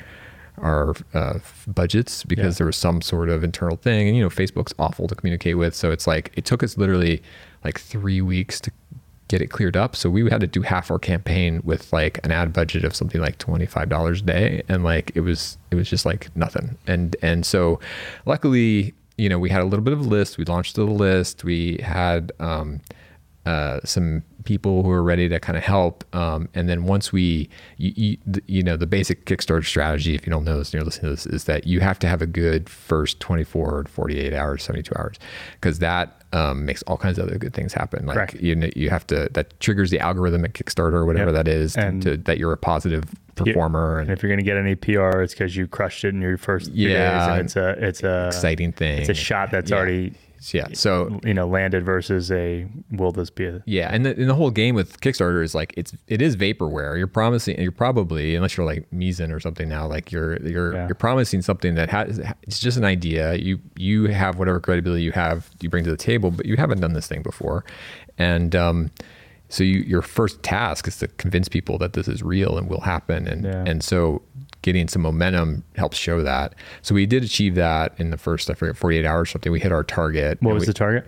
[0.59, 2.57] our uh, budgets because Yeah.
[2.57, 4.07] there was some sort of internal thing.
[4.07, 5.75] And, you know, Facebook's awful to communicate with.
[5.75, 7.21] So it's like, it took us literally
[7.63, 8.71] like three weeks to
[9.27, 9.95] get it cleared up.
[9.95, 13.19] So we had to do half our campaign with like an ad budget of something
[13.21, 14.63] like $25 a day.
[14.69, 16.77] And like, it was, it was just like nothing.
[16.87, 17.79] And, and so
[18.25, 20.37] luckily, you know, we had a little bit of a list.
[20.37, 21.43] We launched the list.
[21.43, 22.81] We had, um,
[23.45, 26.03] uh, some people who are ready to kind of help.
[26.13, 30.31] Um, and then once we, you, you, you know, the basic Kickstarter strategy, if you
[30.31, 32.27] don't know this and you're listening to this, is that you have to have a
[32.27, 35.17] good first 24 to 48 hours, 72 hours,
[35.53, 38.05] because that um, makes all kinds of other good things happen.
[38.05, 38.33] Like Correct.
[38.35, 41.45] you, you have to, that triggers the algorithm at Kickstarter or whatever Yep.
[41.45, 44.43] that is, And- to, that you're a positive performer And and if you're going to
[44.43, 47.19] get any PR, it's because you crushed it in your first Yeah.
[47.19, 48.99] days, and it's a it's a exciting thing.
[48.99, 49.77] it's a shot that's Yeah.
[49.77, 50.13] already
[50.53, 50.67] Yeah.
[50.73, 54.35] So you know landed versus a will this be a Yeah, and the, and the
[54.35, 56.97] whole game with Kickstarter is like it's it is vaporware.
[56.97, 60.85] You're promising you're probably unless you're like Misen or something now, like you're you're Yeah.
[60.87, 63.35] you're promising something that has it's just an idea.
[63.35, 66.79] You you have whatever credibility you have you bring to the table, but you haven't
[66.81, 67.65] done this thing before,
[68.17, 68.91] and um,
[69.49, 72.81] so you your first task is to convince people that this is real and will
[72.81, 73.63] happen, and Yeah.
[73.65, 74.21] and so
[74.67, 76.53] getting some momentum helps show that.
[76.81, 79.49] So we did achieve that in the first I forget 48 hours or something.
[79.49, 80.41] We hit our target.
[80.41, 81.07] what was we, the target?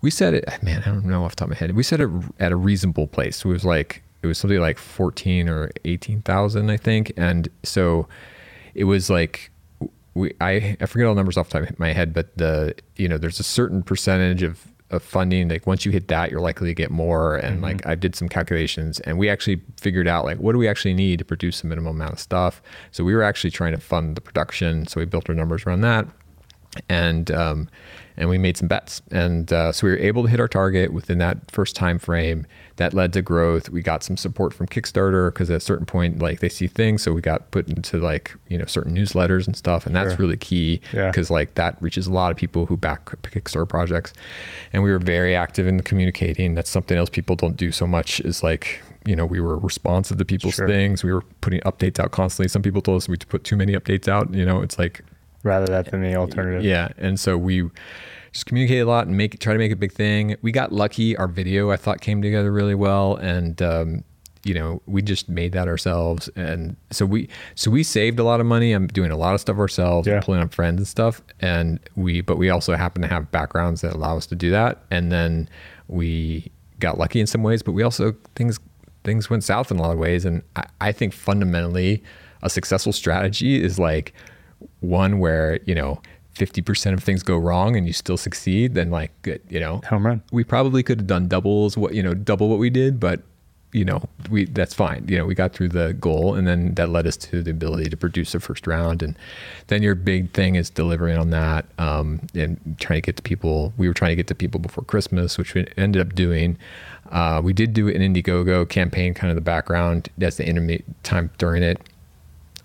[0.00, 1.74] we set it, man, I don't know off the top of my head.
[1.74, 3.44] We set it at a reasonable place.
[3.44, 7.12] It was like, it was something like 14 or 18,000, I think.
[7.16, 8.06] And so
[8.74, 9.50] it was like,
[10.14, 12.76] we, I, I forget all the numbers off the top of my head, but the,
[12.94, 15.48] you know, there's a certain percentage of, of funding.
[15.48, 17.36] Like once you hit that, you're likely to get more.
[17.36, 20.68] And like I did some calculations and we actually figured out like, what do we
[20.68, 22.62] actually need to produce a minimum amount of stuff?
[22.90, 24.86] So we were actually trying to fund the production.
[24.86, 26.06] So we built our numbers around that
[26.88, 27.68] and um,
[28.16, 30.92] and we made some bets, and uh, so we were able to hit our target
[30.92, 32.46] within that first time frame.
[32.80, 33.68] That led to growth.
[33.68, 37.02] We got some support from Kickstarter because at a certain point, like they see things,
[37.02, 40.20] so we got put into like you know certain newsletters and stuff, and that's Sure.
[40.24, 41.08] really key Yeah.
[41.10, 44.14] because like that reaches a lot of people who back Kickstarter projects,
[44.72, 46.54] and we were very active in communicating.
[46.54, 48.18] That's something else people don't do so much.
[48.20, 50.66] Is like you know we were responsive to people's Sure.
[50.66, 51.04] things.
[51.04, 52.48] We were putting updates out constantly.
[52.48, 54.32] Some people told us we put too many updates out.
[54.32, 55.04] You know, it's like
[55.42, 56.64] Rather that than the alternative.
[56.64, 57.68] yeah, and so we
[58.32, 60.36] just communicate a lot and make try to make a big thing.
[60.42, 61.16] We got lucky.
[61.16, 64.04] Our video I thought came together really well, and um,
[64.44, 68.40] you know, we just made that ourselves, and so we so we saved a lot
[68.40, 68.72] of money.
[68.72, 70.20] I'm doing a lot of stuff ourselves, Yeah.
[70.20, 73.92] pulling up friends and stuff, and we but we also happen to have backgrounds that
[73.94, 75.48] allow us to do that, and then
[75.88, 78.58] we got lucky in some ways, but we also things
[79.04, 82.02] things went south in a lot of ways, and I, I think fundamentally
[82.42, 84.14] a successful strategy is like
[84.80, 86.00] one where you know.
[86.40, 89.80] 50% of things go wrong and you still succeed then like good you know?
[89.90, 90.22] Home run.
[90.32, 93.22] we probably could have done doubles what you know double what we did but
[93.72, 95.06] you know we that's fine.
[95.08, 97.88] You know we got through the goal and then that led us to the ability
[97.90, 99.16] to produce a first round and
[99.68, 103.72] then your big thing is delivering on that um, and trying to get to people
[103.76, 106.58] we were trying to get to people before christmas which we ended up doing.
[107.10, 111.30] Uh, we did do an indiegogo campaign kind of the background that's the intermediate time
[111.38, 111.80] during it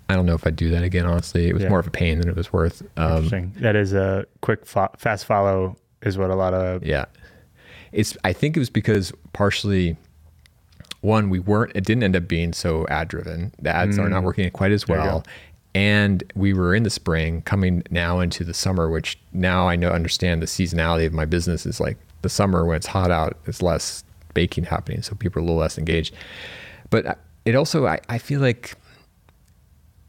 [0.08, 1.68] i don't know if i'd do that again honestly it was Yeah.
[1.68, 3.52] more of a pain than it was worth um, Interesting.
[3.60, 5.76] That is a quick, fo- fast follow.
[6.02, 7.06] Is what a lot of Yeah.
[7.92, 9.96] It's I think it was because partially
[11.00, 13.52] one, we weren't it didn't end up being so ad driven.
[13.60, 14.88] The ads are not working quite as Mm.
[14.90, 15.24] Well.
[15.74, 19.90] And we were in the spring coming now into the summer, which now I know
[19.90, 23.60] understand the seasonality of my business is like the summer when it's hot out, it's
[23.62, 25.02] less baking happening.
[25.02, 26.14] So people are a little less engaged.
[26.90, 28.74] But it also I, I feel like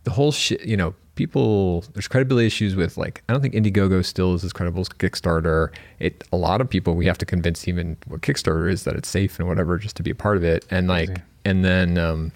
[0.08, 4.06] the whole shit, you know, people there's credibility issues with like I don't think Indiegogo
[4.06, 5.74] still is as credible as Kickstarter.
[6.00, 9.10] It a lot of people we have to convince even what Kickstarter is that it's
[9.10, 10.66] safe and whatever just to be a part of it.
[10.72, 11.10] And like
[11.44, 12.32] and then um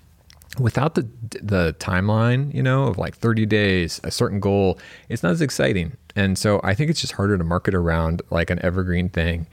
[0.59, 1.07] without the
[1.41, 5.95] the timeline, you know, of like 30 days, a certain goal, it's not as exciting.
[6.17, 9.47] And so I think it's just harder to market around like an evergreen thing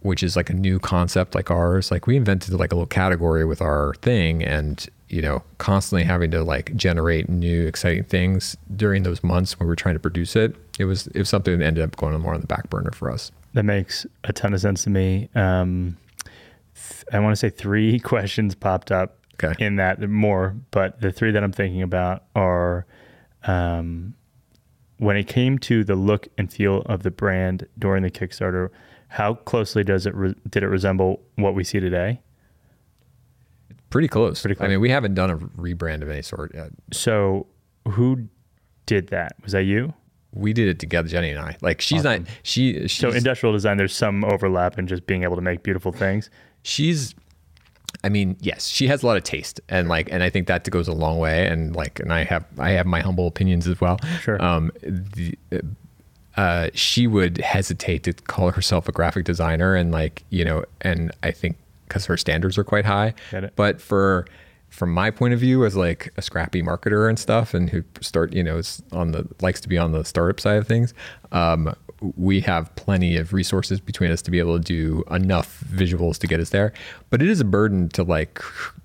[0.00, 1.90] which is like a new concept like ours.
[1.90, 6.30] Like we invented like a little category with our thing and you know, constantly having
[6.30, 10.34] to like generate new exciting things during those months when we were trying to produce
[10.34, 10.56] it.
[10.78, 13.10] It was it was something that ended up going more on the back burner for
[13.10, 13.30] us.
[13.52, 15.28] That makes a ton of sense to me.
[15.34, 15.98] Um,
[16.74, 19.64] th- I want to say three questions popped up Okay.
[19.64, 22.86] in that more, but the three that I'm thinking about are
[23.44, 24.14] um,
[24.98, 28.68] when it came to the look and feel of the brand during the Kickstarter.
[29.08, 32.20] How closely does it re- did it resemble what we see today?
[33.92, 34.40] Pretty close.
[34.40, 34.66] Pretty close.
[34.66, 36.70] I mean, we haven't done a rebrand of any sort yet.
[36.92, 37.46] So,
[37.86, 38.26] who
[38.86, 39.36] did that?
[39.42, 39.94] Was that you?
[40.34, 41.56] We did it together, Jenny and I.
[41.60, 43.76] Like she's not she she's, So, industrial design.
[43.76, 46.30] There's some overlap in just being able to make beautiful things.
[46.62, 47.14] she's
[48.02, 50.68] I mean, yes, she has a lot of taste and like and I think that
[50.70, 53.78] goes a long way and like and I have I have my humble opinions as
[53.78, 53.98] well.
[54.22, 54.42] Sure.
[54.42, 55.36] Um the,
[56.38, 61.12] uh she would hesitate to call herself a graphic designer and like, you know, and
[61.22, 61.58] I think
[61.92, 63.14] cuz her standards are quite high.
[63.56, 64.26] But for
[64.68, 68.32] from my point of view as like a scrappy marketer and stuff and who start,
[68.32, 70.94] you know, is on the likes to be on the startup side of things,
[71.30, 71.74] um
[72.16, 76.26] we have plenty of resources between us to be able to do enough visuals to
[76.26, 76.72] get us there.
[77.10, 78.42] But it is a burden to like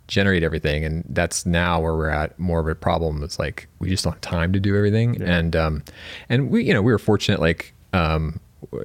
[0.07, 2.37] generate everything, and that's now where we're at.
[2.37, 5.55] More of a problem it's like we just don't have time to do everything, and
[5.55, 5.83] um,
[6.29, 8.39] and we you know we were fortunate like um,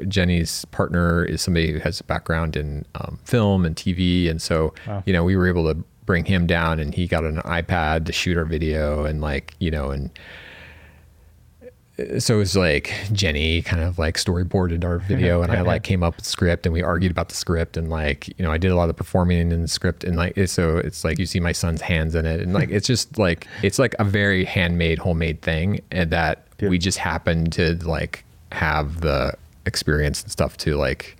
[0.06, 4.74] Jenny's partner is somebody who has a background in um, film and TV, and so
[5.06, 8.12] you know we were able to bring him down, and he got an iPad to
[8.12, 10.10] shoot our video, and like you know and
[12.18, 16.02] so it was like Jenny kind of like storyboarded our video and I like came
[16.02, 18.70] up with script and we argued about the script and like you know I did
[18.70, 21.38] a lot of the performing in the script and like so it's like you see
[21.38, 24.98] my son's hands in it and like it's just like it's like a very handmade
[24.98, 29.34] homemade thing and that we just happened to like have the
[29.66, 31.16] experience and stuff to like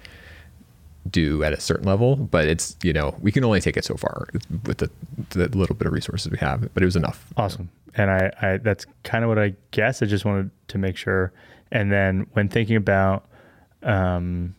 [1.11, 3.97] do at a certain level but it's you know we can only take it so
[3.97, 4.29] far
[4.67, 4.91] with the,
[5.31, 7.71] the little bit of resources we have but it was enough Awesome.
[7.95, 10.03] And I, I that's kind of what I guess.
[10.03, 11.33] I just wanted to make sure.
[11.71, 13.27] And then when thinking about
[13.83, 14.55] um,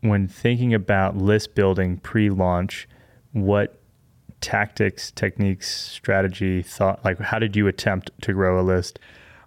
[0.00, 2.88] when thinking about list building pre-launch,
[3.32, 3.78] what
[4.40, 8.98] tactics, techniques, strategy, thought like how did you attempt to grow a list?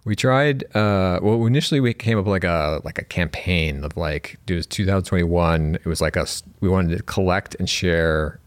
[0.04, 0.64] We tried.
[0.76, 4.54] Uh, well, initially we came up with like a like a campaign of like it
[4.54, 5.76] was 2021.
[5.76, 6.42] It was like us.
[6.60, 8.38] We wanted to collect and share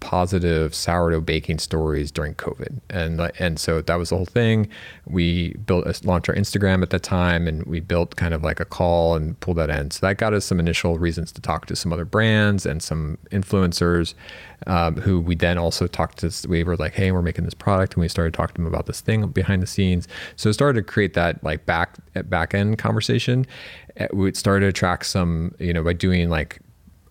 [0.00, 4.68] positive sourdough baking stories during COVID, and and so that was the whole thing.
[5.06, 8.64] We built launched our Instagram at that time, and we built kind of like a
[8.64, 9.90] call and pulled that in.
[9.90, 13.18] So that got us some initial reasons to talk to some other brands and some
[13.30, 14.14] influencers,
[14.66, 16.48] um, who we then also talked to.
[16.48, 18.86] We were like, hey, we're making this product, and we started talking to them about
[18.86, 20.08] this thing behind the scenes.
[20.36, 23.46] So it started to create that like back back end conversation.
[24.12, 26.60] We started to attract some, you know, by doing like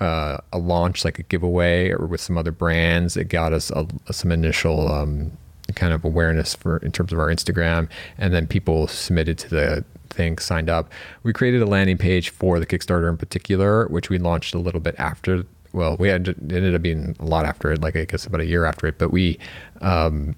[0.02, 3.16] uh, a launch like a giveaway or with some other brands.
[3.18, 5.32] It got us a, some initial um,
[5.76, 9.86] kind of awareness for in terms of our instagram and then people submitted to the
[10.10, 10.92] thing signed up.
[11.24, 14.80] We created a landing page for the kickstarter in particular which we launched a little
[14.80, 18.40] bit after well, we ended up being a lot after it, like I guess about
[18.40, 19.38] a year after it, but we
[19.82, 20.34] um,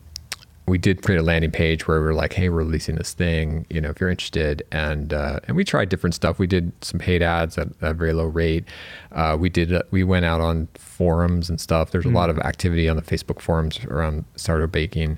[0.68, 3.65] we did create a landing page where we were like, "Hey, we're releasing this thing.
[3.70, 6.39] You know, if you're interested." And uh, and we tried different stuff.
[6.39, 8.65] We did some paid ads at, a very low rate.
[9.13, 9.74] Uh, we did.
[9.74, 11.91] Uh, we went out on forums and stuff.
[11.91, 15.18] There's a lot of activity on the Facebook forums around sourdough baking,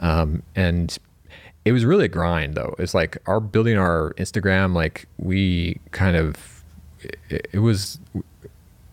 [0.00, 0.98] um, and
[1.64, 2.74] it was really a grind though.
[2.78, 4.74] It's like our building our Instagram.
[4.74, 6.64] Like we kind of,
[7.30, 8.00] it, it was,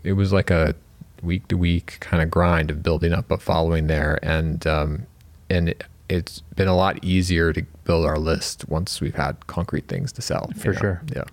[0.04, 0.76] it was like a
[1.24, 5.08] week to week kind of grind of building up a following there, and um,
[5.50, 5.74] and
[6.10, 10.22] it's been a lot easier to build our list once we've had concrete things to
[10.22, 10.50] sell.
[10.54, 10.80] you For know?
[10.80, 11.02] sure.
[11.14, 11.24] Yeah.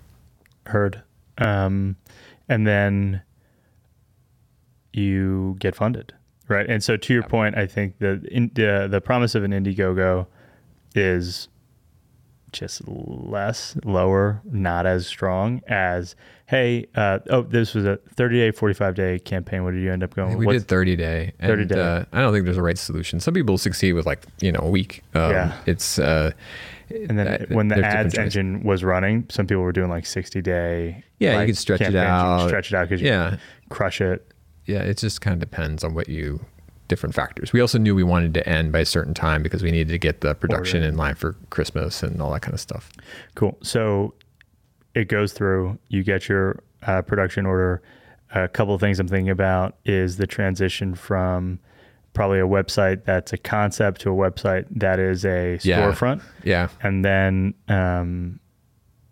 [0.65, 1.03] Heard.
[1.37, 1.95] Um,
[2.49, 3.21] and then
[4.91, 6.13] you get funded,
[6.47, 6.69] right?
[6.69, 10.27] And so, to your point, I think the in, the the promise of an Indiegogo
[10.95, 11.47] is
[12.53, 18.51] just less, lower, not as strong as hey, uh, oh, this was a 30 day,
[18.51, 19.63] 45 day campaign.
[19.63, 20.37] What did you end up going?
[20.37, 21.33] We did 30 day.
[21.39, 21.79] And, 30 day.
[21.79, 23.19] Uh, I don't think there's a right solution.
[23.19, 25.01] Some people succeed with like, you know, a week.
[25.15, 25.57] Um, Yeah.
[25.65, 26.31] It's, uh,
[26.91, 28.19] And then that- when the ads choices.
[28.37, 31.03] engine was running, some people were doing like 60 day.
[31.17, 32.03] Yeah, you like, could stretch it campaigns.
[32.03, 32.47] You out.
[32.49, 33.31] Stretch it out because Yeah.
[33.31, 33.37] you
[33.69, 34.27] crush it.
[34.65, 36.45] yeah, it just kind of depends on what you,
[36.87, 37.53] different factors.
[37.53, 39.97] We also knew we wanted to end by a certain time because we needed to
[39.97, 40.89] get the production Order.
[40.89, 42.91] in line for Christmas and all that kind of stuff.
[43.35, 43.57] Cool.
[43.63, 44.13] So
[44.93, 47.81] it goes through, you get your uh, production order.
[48.35, 51.59] A couple of things I'm thinking about is the transition from
[52.13, 55.79] probably a website that's a concept to a website that is a Yeah.
[55.81, 56.21] storefront.
[56.43, 56.67] Yeah.
[56.81, 58.39] And then, um,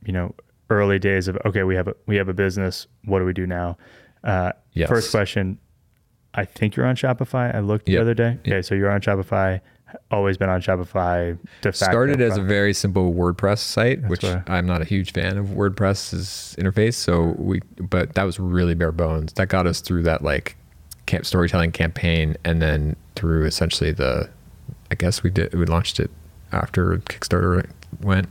[0.05, 0.35] you know,
[0.69, 2.87] early days of, okay, we have a, we have a business.
[3.05, 3.77] What do we do now?
[4.23, 4.87] Uh, Yes.
[4.87, 5.57] First question.
[6.33, 7.53] I think you're on Shopify.
[7.53, 8.01] I looked the Yep.
[8.01, 8.37] other day.
[8.47, 8.61] Okay.
[8.61, 9.59] So you're on Shopify,
[10.09, 11.37] always been on Shopify.
[11.61, 15.11] De facto started as a very simple WordPress site, which why- I'm not a huge
[15.11, 16.93] fan of WordPress's interface.
[16.93, 19.33] So we, but that was really bare bones.
[19.33, 20.55] That got us through that like
[21.05, 24.29] camp storytelling campaign, and then through essentially the,
[24.89, 26.09] I guess we did we launched it
[26.53, 27.65] after Kickstarter
[28.01, 28.27] went.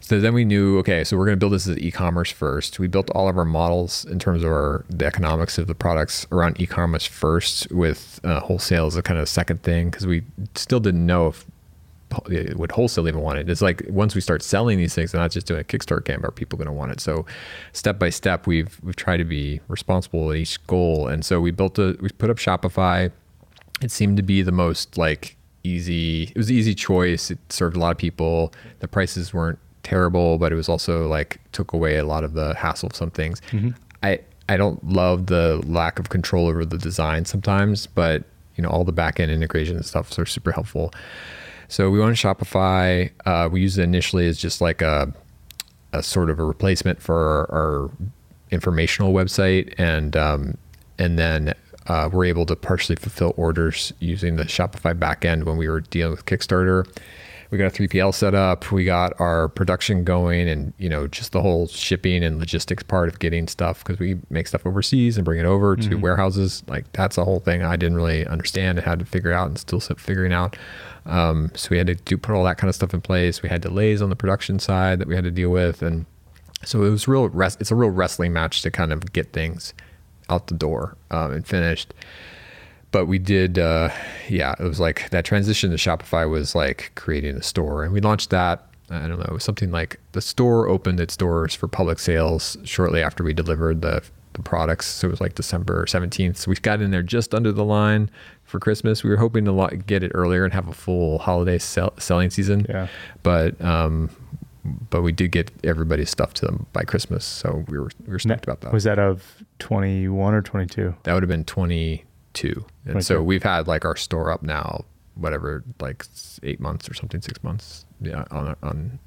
[0.00, 2.78] So then we knew, okay, so we're going to build this as e-commerce first.
[2.78, 6.26] We built all of our models in terms of our the economics of the products
[6.30, 10.22] around e-commerce first, with uh, wholesale as a kind of second thing because we
[10.54, 11.46] still didn't know if
[12.54, 13.48] would wholesale even want it.
[13.48, 16.24] It's like once we start selling these things and not just doing a Kickstarter camp,
[16.24, 17.00] are people going to want it?
[17.00, 17.26] So
[17.72, 21.50] step by step, we've we've tried to be responsible at each goal, and so we
[21.50, 23.10] built a we put up Shopify.
[23.82, 26.24] It seemed to be the most like easy.
[26.24, 27.30] It was an easy choice.
[27.30, 28.52] It served a lot of people.
[28.80, 32.54] The prices weren't terrible, but it was also like took away a lot of the
[32.54, 33.40] hassle of some things.
[34.02, 38.24] I I don't love the lack of control over the design sometimes, but
[38.56, 40.92] you know all the back end integration and stuff are super helpful.
[41.68, 43.10] So we went to Shopify.
[43.24, 45.12] Uh, we used it initially as just like a,
[45.92, 47.90] a sort of a replacement for our, our
[48.50, 50.58] informational website, and um,
[50.98, 51.54] and then
[51.86, 56.12] uh, we're able to partially fulfill orders using the Shopify backend when we were dealing
[56.12, 56.86] with Kickstarter.
[57.50, 58.72] We got a 3PL set up.
[58.72, 63.08] We got our production going, and you know just the whole shipping and logistics part
[63.08, 66.64] of getting stuff because we make stuff overseas and bring it over to warehouses.
[66.66, 69.58] Like that's a whole thing I didn't really understand and had to figure out and
[69.58, 70.56] still figuring out.
[71.06, 73.42] Um, so we had to do put all that kind of stuff in place.
[73.42, 76.06] We had delays on the production side that we had to deal with, and
[76.64, 77.28] so it was real.
[77.28, 79.74] Rest, it's a real wrestling match to kind of get things
[80.34, 81.94] out the door um, and finished.
[82.90, 83.90] But we did, uh,
[84.28, 84.54] yeah.
[84.58, 88.30] It was like that transition to Shopify was like creating a store, and we launched
[88.30, 88.66] that.
[88.90, 92.56] I don't know, it was something like the store opened its doors for public sales
[92.64, 94.02] shortly after we delivered the
[94.34, 94.86] the products.
[94.86, 96.36] So it was like December 17th.
[96.36, 98.10] So we got in there just under the line
[98.44, 99.02] for Christmas.
[99.02, 102.66] We were hoping to get it earlier and have a full holiday sell- selling season.
[102.68, 102.88] Yeah.
[103.22, 104.10] But um,
[104.64, 108.18] but we did get everybody's stuff to them by Christmas, so we were we were
[108.18, 108.72] stoked about that.
[108.72, 110.94] Was that of 21 or 22?
[111.02, 114.84] that would have been 22, and so we've had like our store up now,
[115.14, 116.04] whatever, like
[116.42, 118.98] eight months or something, six months, yeah, on on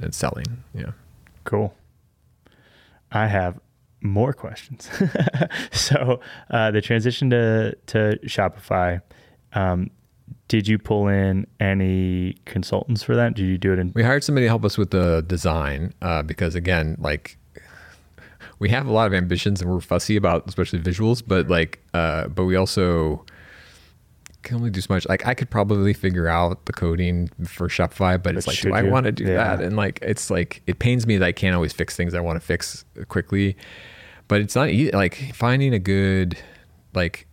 [0.00, 0.92] and selling, yeah.
[1.44, 1.74] Cool.
[3.10, 3.60] I have
[4.00, 4.88] more questions.
[5.72, 9.00] so uh, the transition to to Shopify.
[9.54, 9.90] Um,
[10.48, 13.34] did you pull in any consultants for that?
[13.34, 13.92] Did you do it in?
[13.94, 17.36] We hired somebody to help us with the design uh, because again, like
[18.58, 22.28] we have a lot of ambitions and we're fussy about especially visuals, but like uh,
[22.28, 23.24] but we also
[24.42, 25.08] can only do so much.
[25.08, 28.72] Like I could probably figure out the coding for Shopify, but, it's like, do should
[28.72, 29.56] I want to do Yeah.
[29.56, 29.62] that?
[29.64, 32.40] And like it's like it pains me that I can't always fix things I want
[32.40, 33.56] to fix quickly.
[34.28, 34.90] But it's not easy.
[34.92, 36.38] Like finding a good
[36.94, 37.26] like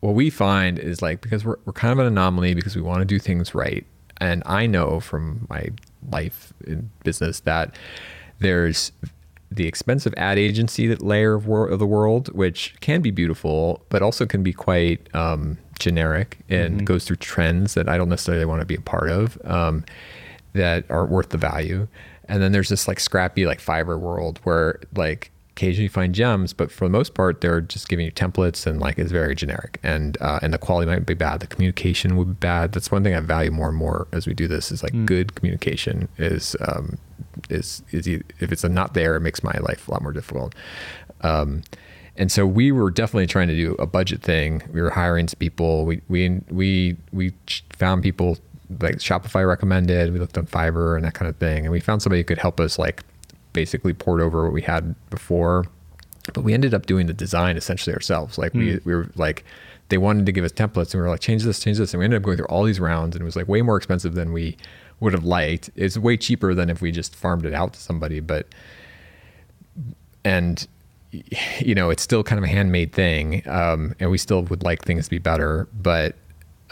[0.00, 3.00] what we find is like because we're we're kind of an anomaly because we want
[3.00, 3.86] to do things right.
[4.20, 5.68] And I know from my
[6.10, 7.74] life in business that
[8.38, 8.92] there's
[9.50, 13.84] the expensive ad agency that layer of, wor- of the world, which can be beautiful,
[13.88, 18.44] but also can be quite um, generic and goes through trends that I don't necessarily
[18.44, 19.84] want to be a part of um,
[20.52, 21.88] that aren't worth the value.
[22.28, 26.54] And then there's this like scrappy like fiber world where like occasionally you find gems,
[26.54, 29.78] but for the most part they're just giving you templates and like it's very generic
[29.82, 32.72] and uh, and the quality might be bad, the communication would be bad.
[32.72, 35.34] That's one thing I value more and more as we do this is like good
[35.34, 36.96] communication is um,
[37.50, 40.54] is is if it's not there, it makes my life a lot more difficult.
[41.20, 41.62] Um,
[42.16, 44.62] and so we were definitely trying to do a budget thing.
[44.72, 45.84] We were hiring some people.
[45.84, 47.34] We we we we
[47.74, 48.38] found people
[48.80, 50.10] like Shopify recommended.
[50.10, 52.38] We looked on Fiverr and that kind of thing, and we found somebody who could
[52.38, 53.04] help us like
[53.52, 55.66] basically poured over what we had before.
[56.34, 58.38] But we ended up doing the design essentially ourselves.
[58.38, 59.44] Like we we were like
[59.88, 61.98] they wanted to give us templates, and we were like change this, change this, and
[61.98, 64.14] we ended up going through all these rounds, and it was like way more expensive
[64.14, 64.56] than we
[65.00, 65.70] would have liked.
[65.76, 68.46] It's way cheaper than if we just farmed it out to somebody, but
[70.24, 70.66] and
[71.12, 74.84] you know it's still kind of a handmade thing um, and we still would like
[74.84, 76.14] things to be better but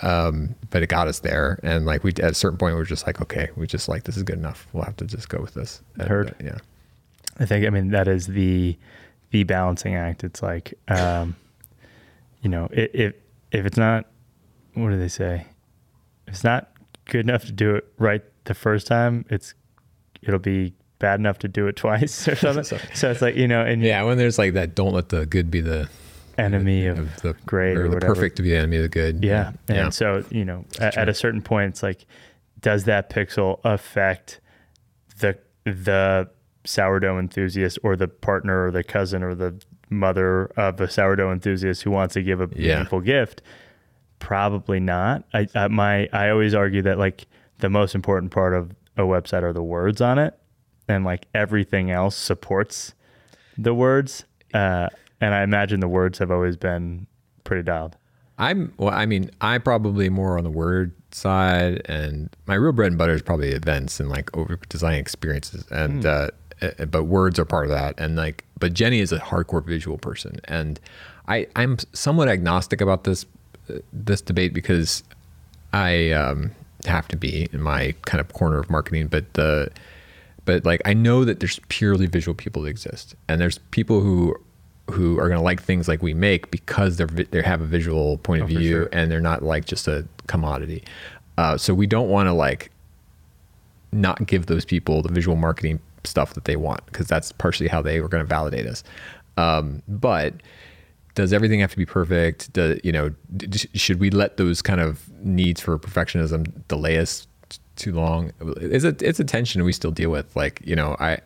[0.03, 2.85] um, but it got us there and like we at a certain point we were
[2.85, 5.41] just like okay we just like this is good enough we'll have to just go
[5.41, 6.29] with this And, Heard.
[6.31, 6.59] uh, yeah
[7.41, 8.77] I think I mean that is the
[9.31, 10.25] the balancing act.
[10.25, 11.37] It's like um,
[12.43, 13.15] you know, i- if
[13.53, 14.07] if it's not
[14.75, 15.47] what do they say?
[16.27, 16.71] If it's not
[17.07, 19.55] good enough to do it right the first time, it's
[20.23, 22.65] it'll be bad enough to do it twice or something.
[22.95, 25.51] So- it's like, you know, and yeah when there's like that don't let the good
[25.51, 25.89] be the
[26.37, 28.15] enemy of, of the great or, or the whatever.
[28.15, 29.53] perfect to be the enemy of the good Yeah.
[29.69, 32.05] And yeah so, you know, at, at a certain point, it's like,
[32.61, 34.41] does that pixel affect
[35.21, 36.29] the the
[36.69, 39.55] sourdough enthusiast or the partner or the cousin or the
[39.91, 42.75] mother of a sourdough enthusiast who wants to give a Yeah.
[42.75, 43.41] meaningful gift?
[44.19, 45.25] Probably not.
[45.33, 47.27] I, I my I always argue that like
[47.61, 50.35] the most important part of a website are the words on it,
[50.89, 52.95] and like everything else supports
[53.57, 54.25] the words.
[54.53, 54.89] Uh,
[55.21, 57.07] and I imagine the words have always been
[57.45, 57.97] pretty dialed.
[58.39, 58.93] I'm well.
[58.93, 63.15] I mean, I probably more on the word side, and my real bread and butter
[63.15, 66.29] is probably events and like over design experiences, and uh, uh,
[66.91, 67.95] but words are part of that.
[67.99, 70.81] And like, but Jenny is a hardcore visual person, and
[71.29, 73.27] I I'm somewhat agnostic about this
[73.71, 75.03] uh, this debate because
[75.73, 76.51] I um,
[76.87, 79.71] have to be in my kind of corner of marketing, but the
[80.45, 84.35] but like I know that there's purely visual people that exist, and there's people who
[84.91, 88.17] who are going to like things like we make because they're they have a visual
[88.19, 88.89] point of Oh, view sure.
[88.91, 90.83] and they're not like just a commodity.
[91.37, 92.71] Uh, so we don't want to like
[93.93, 95.79] not give those people the visual marketing
[96.09, 98.83] stuff that they want because that's partially how they were going to validate us.
[99.37, 100.35] Um, but
[101.15, 102.53] does everything have to be perfect?
[102.53, 107.27] Do, you know, d- should we let those kind of needs for perfectionism delay us
[107.49, 108.33] t- too long?
[108.57, 110.35] It's a it's a tension we still deal with.
[110.37, 111.19] Like you know, I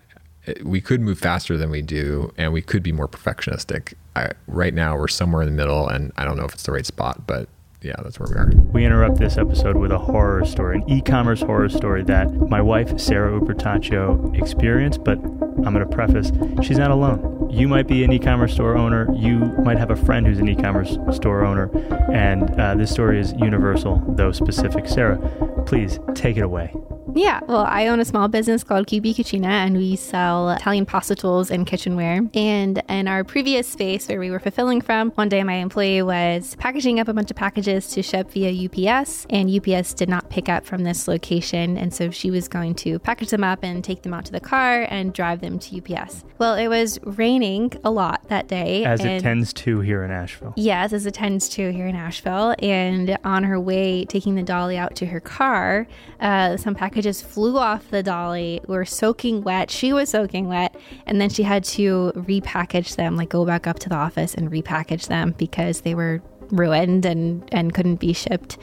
[0.63, 3.95] we could move faster than we do, and we could be more perfectionistic.
[4.17, 6.73] I, right now, we're somewhere in the middle, and I don't know if it's the
[6.73, 7.49] right spot, but
[7.83, 8.51] yeah, that's where we are.
[8.73, 12.99] We interrupt this episode with a horror story, an e-commerce horror story that my wife
[12.99, 15.05] Sarah Ubertaccio experienced.
[15.05, 16.31] But I'm going to preface:
[16.63, 17.49] she's not alone.
[17.51, 19.13] You might be an e-commerce store owner.
[19.15, 21.71] You might have a friend who's an e-commerce store owner,
[22.11, 24.87] and uh, this story is universal, though specific.
[24.87, 25.19] Sarah,
[25.67, 26.75] please take it away.
[27.15, 31.15] Yeah, well, I own a small business called QB Cucina, and we sell Italian pasta
[31.15, 32.23] tools and kitchenware.
[32.33, 36.57] And in our previous space where we were fulfilling from, one day my employee was
[36.57, 40.49] packaging up a bunch of packages to ship via UPS, and UPS did not pick
[40.49, 41.77] up from this location.
[41.77, 44.41] And so she was going to package them up and take them out to the
[44.41, 46.25] car and drive them to UPS.
[46.39, 48.85] Well, it was raining a lot that day.
[48.85, 50.55] As it tends to here in Asheville.
[50.57, 52.55] Yes, as it tends to here in Asheville.
[52.59, 55.87] And on her way taking the dolly out to her car,
[56.21, 59.71] uh, some packages flew off the dolly, were soaking wet.
[59.71, 60.75] She was soaking wet.
[61.07, 64.51] And then she had to repackage them, like go back up to the office and
[64.51, 66.23] repackage them because they were
[66.53, 68.59] ruined and, and couldn't be shipped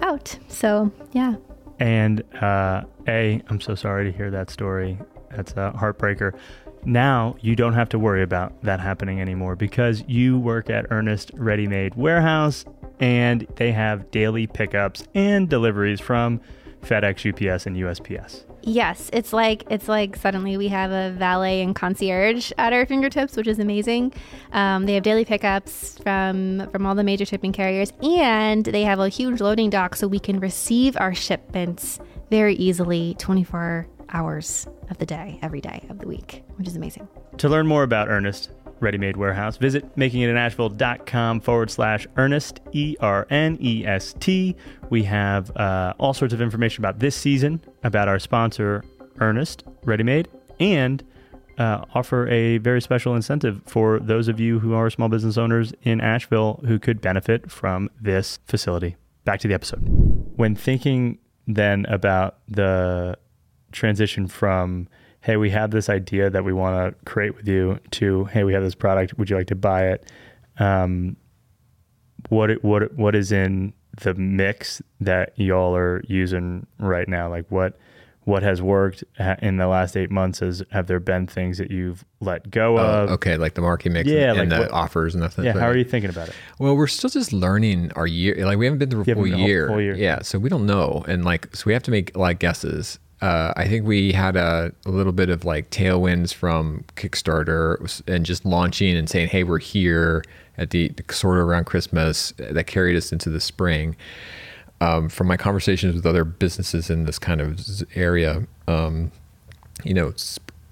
[0.00, 0.36] out.
[0.48, 1.36] So, yeah.
[1.78, 4.98] And uh, A, I'm so sorry to hear that story.
[5.30, 6.36] That's a heartbreaker.
[6.84, 11.30] Now you don't have to worry about that happening anymore because you work at Ernest
[11.34, 12.64] Ready Made Warehouse
[13.00, 16.40] and they have daily pickups and deliveries from
[16.84, 18.44] FedEx, UPS, and USPS.
[18.62, 23.36] Yes, it's like it's like suddenly we have a valet and concierge at our fingertips,
[23.36, 24.12] which is amazing.
[24.52, 28.98] Um, they have daily pickups from from all the major shipping carriers, and they have
[29.00, 31.98] a huge loading dock, so we can receive our shipments
[32.30, 37.06] very easily, 24 hours of the day, every day of the week, which is amazing.
[37.38, 38.50] To learn more about Ernest
[38.84, 44.54] Ready Made Warehouse, visit makingitinasheville.com forward slash Ernest, E R N E S T.
[44.90, 48.84] We have uh, all sorts of information about this season, about our sponsor,
[49.20, 50.28] Ernest Ready Made,
[50.60, 51.02] and
[51.56, 55.72] uh, offer a very special incentive for those of you who are small business owners
[55.82, 58.96] in Asheville who could benefit from this facility.
[59.24, 59.80] Back to the episode.
[60.36, 63.16] When thinking then about the
[63.72, 64.88] transition from,
[65.24, 68.52] hey, we have this idea that we want to create with you, to, hey, we
[68.52, 70.10] have this product, would you like to buy it?
[70.58, 71.16] Um,
[72.28, 77.28] what what what is in the mix that y'all are using right now?
[77.28, 77.78] Like what
[78.22, 79.04] what has worked
[79.42, 80.38] in the last eight months?
[80.40, 83.10] Has have there been things that you've let go Oh, of?
[83.12, 85.36] okay, like the marketing mix Yeah, and, and like the what- offers and that.
[85.38, 86.34] Yeah, how are you thinking about it?
[86.58, 88.46] Well, we're still just learning our year.
[88.46, 89.68] Like we haven't been through a full year.
[89.68, 89.94] full year.
[89.94, 92.98] Yeah, so we don't know, and like so we have to make like guesses.
[93.24, 98.26] Uh, I think we had a, a little bit of like tailwinds from Kickstarter and
[98.26, 100.22] just launching and saying, "Hey, we're here."
[100.56, 103.96] At the sort of around Christmas, that carried us into the spring.
[104.80, 107.58] Um, from my conversations with other businesses in this kind of
[107.96, 109.10] area, um,
[109.82, 110.12] you know,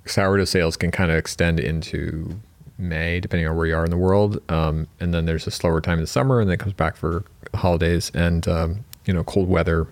[0.05, 2.39] sourdough sales can kind of extend into
[2.79, 4.41] May, depending on where you are in the world.
[4.51, 6.97] Um, and then there's a slower time in the summer, and then it comes back
[6.97, 7.25] for
[7.55, 9.89] holidays and um, you know cold weather,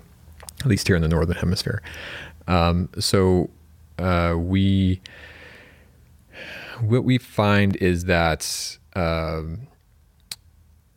[0.61, 1.83] at least here in the northern hemisphere.
[2.51, 3.49] Um, so
[3.99, 5.01] uh, we
[6.81, 9.69] what we find is that um,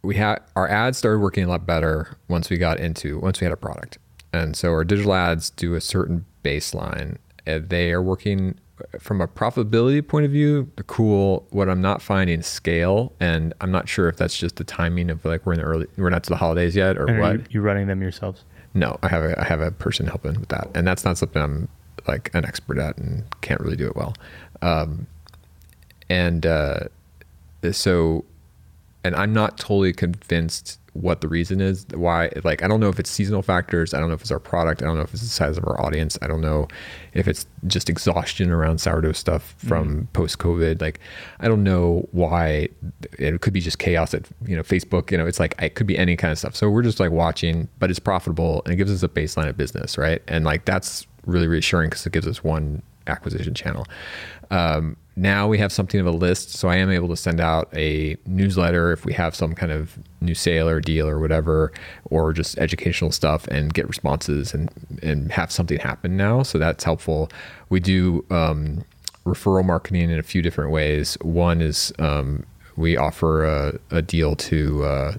[0.02, 3.46] we had our ads started working a lot better once we got into once we
[3.46, 3.98] had a product.
[4.32, 7.18] And so our digital ads do a certain baseline.
[7.46, 8.56] And they are working
[9.00, 13.14] from a profitability point of view cool what i'm not finding is scale.
[13.20, 15.88] And i'm not sure if that's just the timing of like we're in the early
[15.98, 17.34] we're not to the holidays yet or And what.
[17.34, 18.44] you, you running them yourselves?
[18.74, 20.70] No i have a i have a person helping with that.
[20.76, 21.68] And that's not something i'm
[22.08, 24.14] like an expert at and can't really do it well.
[24.62, 25.08] Um,
[26.10, 26.80] and uh,
[27.72, 28.26] so
[29.04, 33.00] and i'm not totally convinced what the reason is why like i don't know if
[33.00, 35.24] it's seasonal factors i don't know if it's our product i don't know if it's
[35.24, 36.68] the size of our audience i don't know
[37.14, 41.00] if it's just exhaustion around sourdough stuff from post covid like
[41.40, 42.68] i don't know why
[43.18, 45.88] it could be just chaos at you know facebook you know it's like it could
[45.88, 46.56] be any kind of stuff.
[46.56, 49.58] So we're just like watching but it's profitable and it gives us a baseline of
[49.58, 50.22] business right?
[50.28, 53.86] And like that's really reassuring because it gives us one acquisition channel.
[54.52, 57.70] Um, now we have something of a list, so I am able to send out
[57.76, 61.72] a newsletter if we have some kind of new sale or deal or whatever,
[62.06, 64.70] or just educational stuff, and get responses and
[65.04, 66.42] and have something happen now.
[66.42, 67.30] So that's helpful.
[67.70, 68.86] We do um,
[69.26, 71.16] referral marketing in a few different ways.
[71.22, 72.46] One is um,
[72.76, 75.14] we offer a, a deal to uh,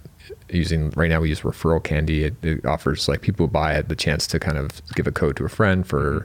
[0.50, 3.96] using right now we use ReferralCandy it, it offers like people who buy it the
[3.96, 6.24] chance to kind of give a code to a friend for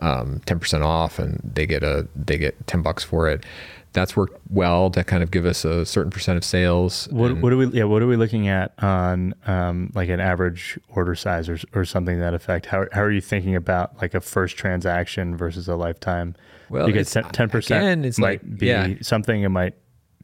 [0.00, 3.44] um, 10% off and they get a they get 10 bucks for it
[3.92, 7.42] that's worked well to kind of give us a certain percent of sales What, And-
[7.42, 7.66] what are we?
[7.68, 11.86] Yeah, what are we looking at on um, like an average order size or, or
[11.86, 12.66] something to that effect?
[12.66, 16.34] How, how are you thinking about like a first transaction versus a lifetime?
[16.68, 18.88] Well, because ten percent again, it's might like- be yeah.
[19.00, 19.42] something.
[19.42, 19.72] It might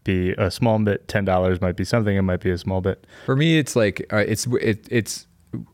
[0.04, 1.08] be a small bit.
[1.08, 2.16] Ten dollars might be something.
[2.16, 3.06] It might be a small bit.
[3.26, 5.26] For me, it's like uh, it's it, it's.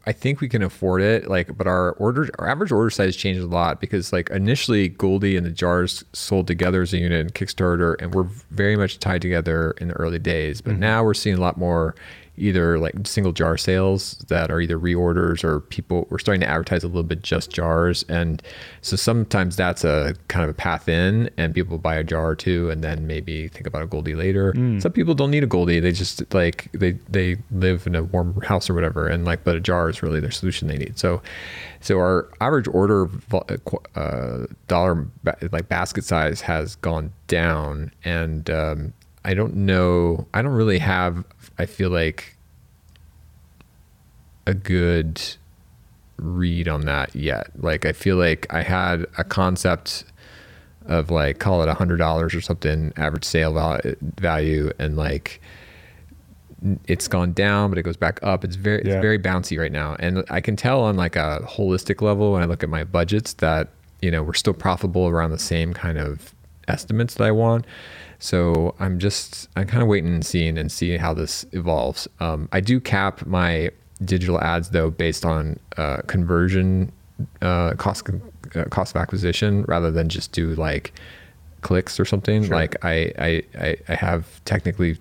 [0.07, 3.45] I think we can afford it, like, but our order, our average order size changes
[3.45, 7.29] a lot because, like, initially Goldie and the jars sold together as a unit in
[7.31, 10.61] Kickstarter, and we're very much tied together in the early days.
[10.61, 11.95] But now we're seeing a lot more
[12.39, 16.82] either like single jar sales that are either reorders or people we're starting to advertise
[16.84, 18.43] a little bit just jars and
[18.80, 22.36] so sometimes that's a kind of a path in and people buy a jar or
[22.36, 25.80] two and then maybe think about a goldie later some people don't need a goldie
[25.80, 29.57] they just like they they live in a warm house or whatever and like but
[29.57, 31.20] a jar is really their solution they need so
[31.80, 33.57] so our average order uh,
[33.95, 35.07] uh, dollar
[35.53, 38.93] like basket size has gone down and um,
[39.24, 40.26] I don't know.
[40.32, 41.22] I don't really have.
[41.59, 42.36] I feel like
[44.46, 45.20] a good
[46.16, 47.48] read on that yet.
[47.62, 50.04] Like I feel like I had a concept
[50.86, 53.78] of like call it a hundred dollars or something average sale
[54.16, 55.40] value, and like
[56.86, 58.44] it's gone down, but it goes back up.
[58.44, 58.94] It's very Yeah.
[58.94, 62.42] it's very bouncy right now, and I can tell on like a holistic level when
[62.42, 63.68] I look at my budgets that
[64.00, 66.34] you know we're still profitable around the same kind of
[66.68, 67.66] estimates that I want.
[68.19, 72.09] So I'm just I'm kind of waiting and seeing and seeing how this evolves.
[72.21, 73.71] Um, I do cap my
[74.05, 76.93] digital ads though based on uh, conversion
[77.43, 78.09] uh, cost
[78.55, 80.93] uh, cost of acquisition rather than just do like
[81.62, 82.49] clicks or something.
[82.49, 84.99] Like I, I I I have technically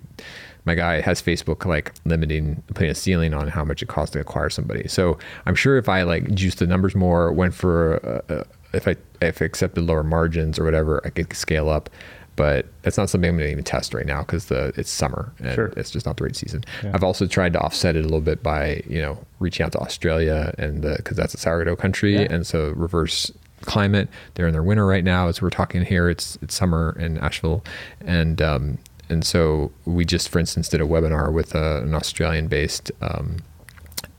[0.64, 4.20] my guy has Facebook like limiting putting a ceiling on how much it costs to
[4.20, 4.86] acquire somebody.
[4.86, 8.86] So I'm sure if I like juice the numbers more, went for uh, uh, if
[8.86, 11.90] I if I accepted lower margins or whatever, I could scale up.
[12.38, 15.32] But that's not something I'm going to even test right now because the it's summer
[15.40, 15.72] and Sure.
[15.76, 16.64] it's just not the right season.
[16.94, 19.78] I've also tried to offset it a little bit by you know reaching out to
[19.80, 22.28] Australia and because that's a sourdough country Yeah.
[22.30, 23.30] and so reverse
[23.62, 24.08] climate.
[24.34, 25.28] They're in their winter right now.
[25.28, 27.64] As we're talking here, it's it's summer in Asheville,
[28.00, 28.78] and um,
[29.10, 33.38] and so we just, for instance, did a webinar with a, an Australian-based um,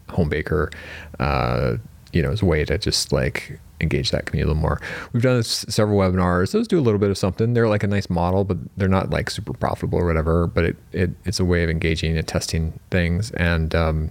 [0.09, 0.72] home baker.
[1.20, 1.78] Uh,
[2.11, 4.82] you know, as a way to just like engage that community a little more.
[5.13, 6.51] We've done s- several webinars.
[6.51, 7.53] Those do a little bit of something.
[7.53, 10.47] They're like a nice model, but they're not like super profitable or whatever.
[10.47, 13.32] But it, it it's a way of engaging and testing things.
[13.32, 14.09] And um,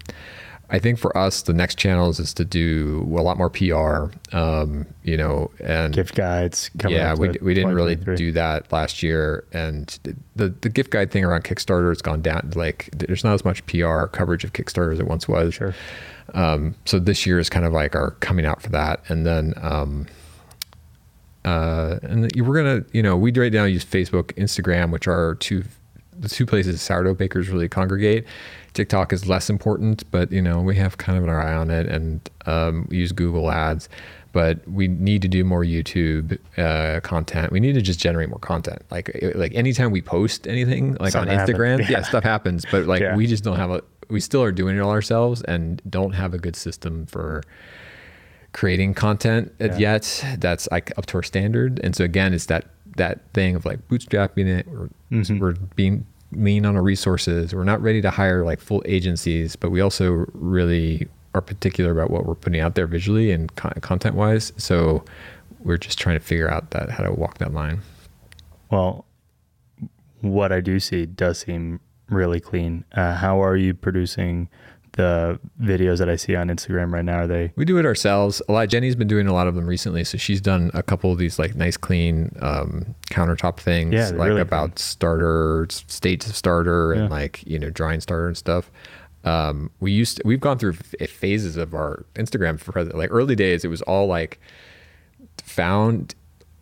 [0.70, 4.12] I think for us, the next channels is to do a lot more PR.
[4.36, 6.70] Um, you know, and Gift guides.
[6.86, 9.98] Yeah, we, we didn't really do that last year, and
[10.36, 12.52] the the gift guide thing around Kickstarter has gone down.
[12.54, 15.54] Like, there's not as much PR coverage of Kickstarter as it once was.
[15.54, 15.74] Sure.
[16.34, 19.54] Um, so this year is kind of like our coming out for that, and then
[19.62, 20.06] um,
[21.44, 25.64] uh, and we're gonna, you know, we right now use Facebook, Instagram, which are two
[26.18, 28.24] the two places sourdough bakers really congregate.
[28.74, 31.86] TikTok is less important, but you know we have kind of an eye on it,
[31.86, 33.88] and um, we use Google Ads.
[34.32, 37.50] But we need to do more YouTube uh, content.
[37.50, 38.82] We need to just generate more content.
[38.90, 41.46] Like like anytime we post anything, like Something on.
[41.46, 41.86] Instagram, Yeah.
[41.90, 42.66] yeah, stuff happens.
[42.70, 43.16] But like Yeah.
[43.16, 43.82] we just don't have a.
[44.10, 47.42] We still are doing it all ourselves, and don't have a good system for
[48.52, 49.76] creating content Yeah.
[49.76, 51.80] yet that's like up to our standard.
[51.82, 52.66] And so again, it's that
[52.98, 54.66] that thing of like bootstrapping it.
[54.68, 55.38] We're, Mm-hmm.
[55.38, 57.54] we're being lean on our resources.
[57.54, 62.10] We're not ready to hire like full agencies, but we also really are particular about
[62.10, 64.52] what we're putting out there visually and con- content wise.
[64.58, 65.02] So
[65.60, 67.80] we're just trying to figure out that how to walk that line.
[68.70, 69.06] Well,
[70.20, 71.80] what I do see does seem
[72.10, 72.84] really clean.
[72.92, 74.48] Uh, how are you producing
[74.98, 77.20] the videos that I see on Instagram right now?
[77.20, 78.42] Are they We do it ourselves.
[78.48, 78.68] A lot.
[78.68, 81.38] Jenny's been doing a lot of them recently, so she's done a couple of these
[81.38, 87.02] like nice, clean um, countertop things, Yeah, like really about starter states of starter Yeah.
[87.02, 88.70] and like you know drying starter and stuff.
[89.24, 92.84] Um, we used to, we've gone through f- phases of our Instagram for.
[92.84, 94.40] Like early days, it was all like
[95.44, 96.14] found,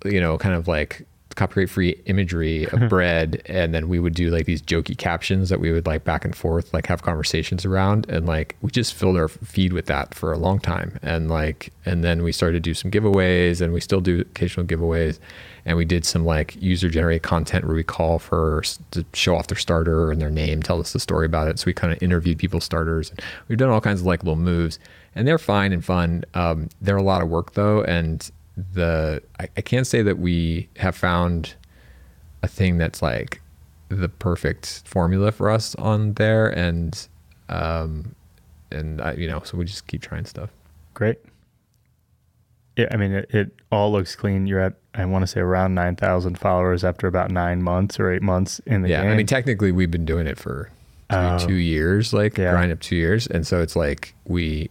[0.04, 1.06] you know, kind of like
[1.36, 5.60] copyright free imagery of bread and then we would do like these jokey captions that
[5.60, 9.16] we would like back and forth like have conversations around and like we just filled
[9.16, 10.98] our feed with that for a long time.
[11.02, 14.66] And like and then we started to do some giveaways and we still do occasional
[14.66, 15.18] giveaways.
[15.64, 18.62] And we did some like user generated content where we call for
[18.92, 21.58] to show off their starter and their name tell us the story about it.
[21.58, 23.12] So we kind of interviewed people's starters
[23.48, 24.78] we've done all kinds of like little moves
[25.14, 26.24] and they're fine and fun.
[26.34, 30.68] Um, they're a lot of work though and the I, I can't say that we
[30.76, 31.54] have found
[32.42, 33.40] a thing that's like
[33.88, 37.06] the perfect formula for us on there and
[37.48, 38.14] um
[38.72, 40.50] and I, you know so we just keep trying stuff
[40.94, 41.18] great?
[42.76, 44.46] Yeah, I mean it, it all looks clean.
[44.46, 48.10] You're at I want to say around nine thousand followers after about nine months or
[48.12, 49.12] eight months in the yeah game.
[49.12, 50.70] i mean technically we've been doing it for
[51.10, 51.38] two, Oh.
[51.38, 52.50] two years like Yeah.
[52.52, 54.68] grind up two years and so it's like we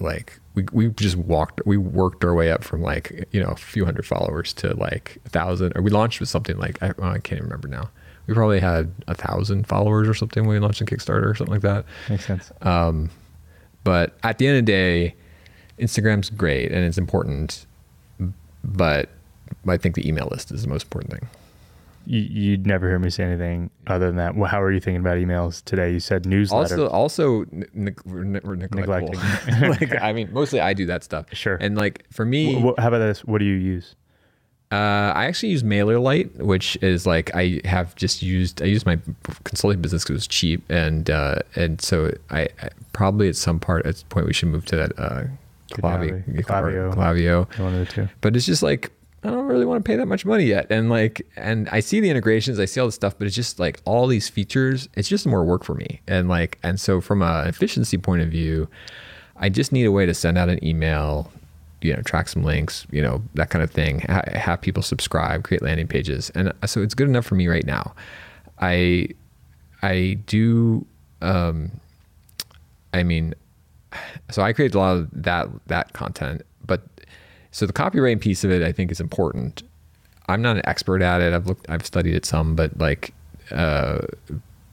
[0.00, 3.56] like we, we just walked we worked our way up from like you know a
[3.56, 7.18] few hundred followers to like a thousand or we launched with something like I, I
[7.18, 7.90] can't even remember now
[8.26, 11.52] we probably had a thousand followers or something when we launched on kickstarter or something
[11.54, 12.50] like that Makes sense.
[12.62, 13.10] um,
[13.84, 15.14] but at the end of the day,
[15.78, 17.66] Instagram's great and it's important,
[18.64, 19.10] but
[19.68, 21.28] I think the email list is the most important thing.
[22.06, 24.36] You, you'd never hear me say anything other than that.
[24.36, 25.92] Well, how are you thinking about emails today?
[25.92, 26.74] You said newsletter.
[26.74, 27.90] Also, also ne- ne-
[28.44, 29.18] Neglecting.
[29.68, 31.26] like, I mean, mostly I do that stuff.
[31.32, 31.56] Sure.
[31.60, 33.24] And like for me, wh- how about this?
[33.24, 33.94] What do you use?
[34.72, 38.60] Uh, I actually use MailerLite, which is like I have just used.
[38.60, 38.98] I use my
[39.44, 43.60] consulting business because it was cheap, and uh, and so I, I probably at some
[43.60, 45.22] part at some point we should move to that uh,
[45.70, 46.92] Klavi- Klaviyo.
[46.94, 47.58] Klaviyo.
[47.60, 48.08] One of the two.
[48.20, 48.90] But it's just like
[49.26, 51.98] I don't really want to pay that much money yet, and like and I see
[51.98, 54.88] the integrations, I see all the stuff, but it's just like all these features.
[54.94, 58.28] It's just more work for me, and like and so from a efficiency point of
[58.28, 58.68] view,
[59.36, 61.32] I just need a way to send out an email,
[61.82, 64.00] you know, track some links, you know, that kind of thing.
[64.00, 67.66] Ha- have people subscribe, create landing pages, and so it's good enough for me right
[67.66, 67.94] now.
[68.60, 69.08] I
[69.82, 70.86] I do.
[71.20, 71.72] Um,
[72.94, 73.34] I mean,
[74.30, 76.82] so I create a lot of that that content, but
[77.56, 79.62] so the copywriting piece of it, I think, is important.
[80.28, 81.32] I'm not an expert at it.
[81.32, 83.14] I've looked, I've studied it some, but like,
[83.50, 84.00] uh,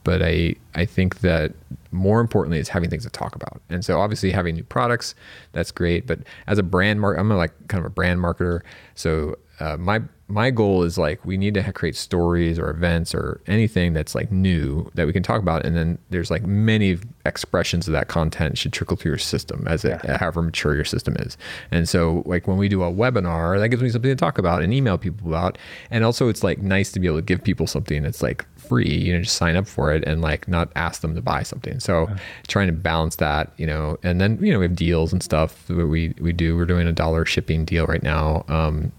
[0.02, 1.54] but I I think that
[1.92, 3.62] more importantly is having things to talk about.
[3.70, 5.14] And so obviously having new products,
[5.52, 6.06] that's great.
[6.06, 8.60] But as a brand mark, I'm a, like kind of a brand marketer.
[8.94, 10.02] So uh, my
[10.34, 14.32] my goal is like we need to create stories or events or anything that's like
[14.32, 15.64] new that we can talk about.
[15.64, 19.84] And then there's like many expressions of that content should trickle through your system as
[19.84, 21.38] it however mature your system is.
[21.70, 24.60] And so like when we do a webinar, that gives me something to talk about
[24.60, 25.56] and email people about.
[25.92, 28.92] And also it's like nice to be able to give people something that's like free.
[28.92, 31.78] You know, just sign up for it and like not ask them to buy something.
[31.78, 32.08] So
[32.48, 35.64] trying to balance that, you know, and then you know we have deals and stuff
[35.68, 36.56] that we we do.
[36.56, 38.90] We're doing a dollar shipping deal right now, um,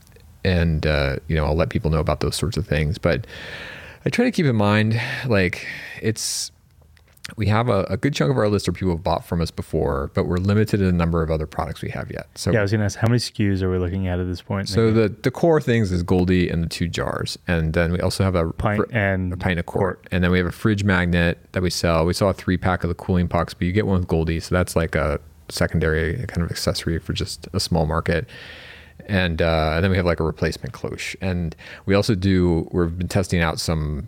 [0.46, 2.98] and uh, you know I'll let people know about those sorts of things.
[2.98, 3.26] But
[4.06, 5.68] I try to keep in mind like
[6.02, 6.52] it's
[7.38, 9.50] we have a, a, good chunk of our list are people who've bought from us
[9.50, 12.28] before, but we're limited in the number of other products we have yet.
[12.36, 14.28] So yeah, I was going to ask how many SKUs are we looking at at
[14.28, 14.70] this point?
[14.70, 18.24] So the, the core things is Goldie and the two jars, and then we also
[18.24, 20.02] have a pint fr- and a pint of quart.
[20.02, 22.06] quart, and then we have a fridge magnet that we sell.
[22.06, 24.40] We sell a three pack of the cooling pucks, but you get one with Goldie,
[24.40, 25.20] so that's like a
[25.50, 28.30] secondary kind of accessory for just a small market.
[29.08, 32.68] And, uh, and then we have like a replacement cloche, and we also do.
[32.72, 34.08] We've been testing out some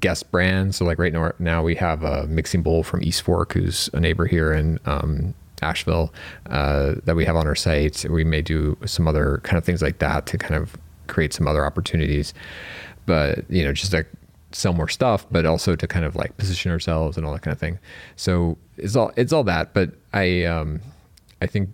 [0.00, 0.76] guest brands.
[0.76, 4.00] So like right now, now we have a mixing bowl from East Fork, who's a
[4.00, 6.12] neighbor here in um, Asheville,
[6.50, 8.04] uh, that we have on our site.
[8.08, 10.76] We may do some other kind of things like that to kind of
[11.06, 12.34] create some other opportunities.
[13.06, 14.08] But you know, just like
[14.52, 17.52] sell more stuff, but also to kind of like position ourselves and all that kind
[17.52, 17.78] of thing.
[18.16, 19.74] So it's all it's all that.
[19.74, 20.80] But I um,
[21.40, 21.70] I think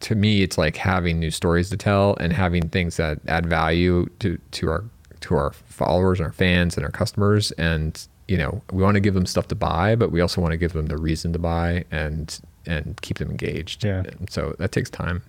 [0.00, 4.06] to me, it's like having new stories to tell and having things that add value
[4.20, 4.84] to to our
[5.20, 7.52] to our followers and our fans and our customers.
[7.52, 10.50] And you know we want to give them stuff to buy but we also want
[10.50, 13.84] to give them the reason to buy and and keep them engaged.
[13.84, 14.00] Yeah.
[14.00, 15.22] And so that takes time.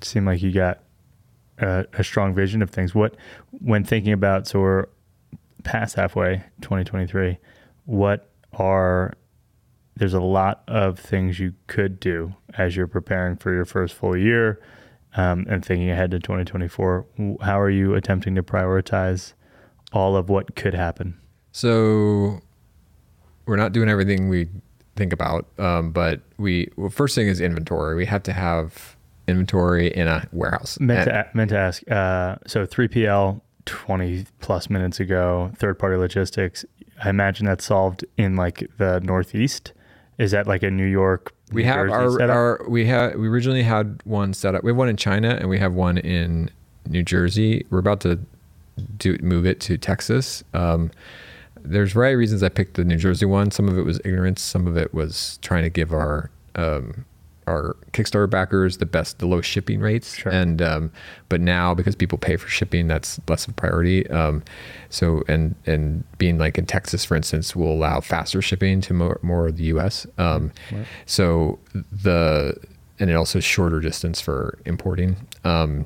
[0.00, 0.80] Seem like you got
[1.58, 2.94] a, a, strong vision of things.
[2.94, 3.16] What
[3.50, 4.86] when thinking about so we're
[5.64, 7.38] past halfway 2023
[7.86, 9.14] what are
[9.96, 14.16] there's a lot of things you could do as you're preparing for your first full
[14.16, 14.60] year
[15.16, 17.06] um, and thinking ahead to 2024,
[17.40, 19.32] how are you attempting to prioritize
[19.92, 21.18] all of what could happen?
[21.52, 22.40] So
[23.46, 24.48] we're not doing everything we
[24.94, 27.96] think about, um, but we well, first thing is inventory.
[27.96, 30.78] We have to have inventory in a warehouse.
[30.80, 31.90] Meant to, meant to ask.
[31.90, 36.64] Uh, so 3PL 20 plus minutes ago, third party logistics.
[37.02, 39.72] I imagine that's solved in like the Northeast.
[40.18, 44.00] Is that like a New York we have our, our we had we originally had
[44.04, 44.64] one set up.
[44.64, 46.50] We have one in China and we have one in
[46.88, 47.64] New Jersey.
[47.70, 48.18] We're about to
[48.98, 50.42] do move it to Texas.
[50.54, 50.90] Um,
[51.60, 53.50] there's variety of reasons I picked the New Jersey one.
[53.50, 54.42] Some of it was ignorance.
[54.42, 57.04] Some of it was trying to give our um,
[57.46, 60.16] our Kickstarter backers the best, the lowest shipping rates.
[60.16, 60.32] Sure.
[60.32, 60.92] And um,
[61.28, 64.08] but now because people pay for shipping, that's less of a priority.
[64.10, 64.42] Um,
[64.90, 69.20] so and and being like in Texas, for instance, will allow faster shipping to more
[69.22, 70.06] more of the U.S.
[70.18, 70.86] Um, right.
[71.06, 72.56] So the
[72.98, 75.16] and it also shorter distance for importing.
[75.44, 75.84] Um,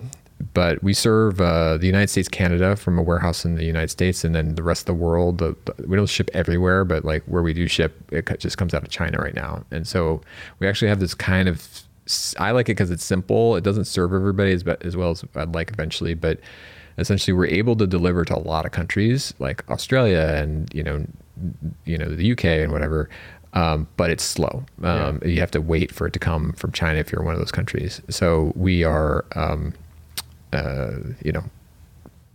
[0.54, 4.24] but we serve uh, the United States, Canada from a warehouse in the United States,
[4.24, 5.38] and then the rest of the world.
[5.38, 8.72] The, the, we don't ship everywhere, but like where we do ship, it just comes
[8.72, 9.64] out of China right now.
[9.70, 10.22] And so
[10.58, 11.82] we actually have this kind of.
[12.38, 13.54] I like it because it's simple.
[13.54, 16.40] It doesn't serve everybody as, as well as I'd like eventually, but
[16.98, 21.06] essentially we're able to deliver to a lot of countries like Australia and you know,
[21.84, 23.08] you know the UK and whatever.
[23.52, 24.64] Um, but it's slow.
[24.82, 25.28] Um, yeah.
[25.28, 27.52] You have to wait for it to come from China if you're one of those
[27.52, 28.00] countries.
[28.08, 29.24] So we are.
[29.36, 29.74] Um,
[30.52, 30.90] uh,
[31.24, 31.44] you know,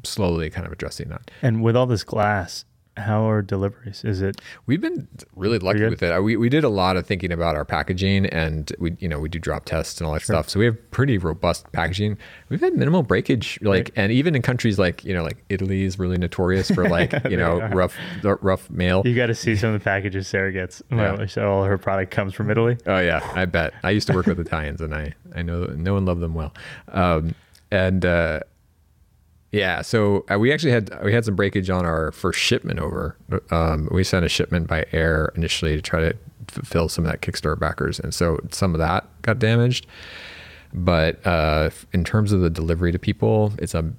[0.03, 1.31] slowly kind of addressing that.
[1.41, 2.65] And with all this glass,
[2.97, 4.03] how are deliveries?
[4.05, 4.39] Is it?
[4.67, 6.23] We've been really lucky with it.
[6.23, 9.27] We we did a lot of thinking about our packaging, and we you know we
[9.27, 10.35] do drop tests and all that sure.
[10.35, 10.49] stuff.
[10.49, 12.17] So we have pretty robust packaging.
[12.49, 13.91] We've had minimal breakage, like, right.
[13.97, 17.37] and even in countries like you know like Italy is really notorious for like you
[17.37, 19.01] know rough rough mail.
[19.05, 20.81] You got to see some of the packages Sarah gets.
[20.89, 21.25] Yeah.
[21.25, 22.77] So all her product comes from Italy.
[22.85, 23.73] Oh yeah, I bet.
[23.83, 26.53] I used to work with Italians, and I I know no one loved them well.
[26.87, 27.35] Um,
[27.71, 28.39] and uh,
[29.51, 33.17] yeah, so uh, we actually had we had some breakage on our first shipment over.
[33.51, 37.21] Um, we sent a shipment by air initially to try to fulfill some of that
[37.21, 39.87] Kickstarter backers, and so some of that got damaged.
[40.73, 43.93] But uh, in terms of the delivery to people, it's a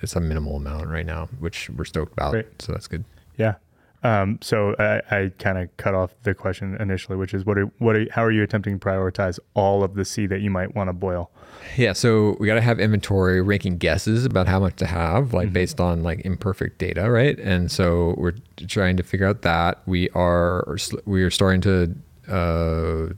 [0.00, 2.30] it's a minimal amount right now, which we're stoked about.
[2.30, 2.62] Great.
[2.62, 3.04] So that's good.
[3.36, 3.56] Yeah.
[4.04, 7.64] Um, so I, I kind of cut off the question initially, which is what are,
[7.78, 10.76] what are, how are you attempting to prioritize all of the seed that you might
[10.76, 11.32] want to boil?
[11.76, 15.46] Yeah, so we got to have inventory, ranking guesses about how much to have, like
[15.46, 15.54] mm-hmm.
[15.54, 17.38] based on like imperfect data, right?
[17.38, 18.34] And so we're
[18.66, 21.94] trying to figure out that we are we are starting to
[22.32, 23.12] uh,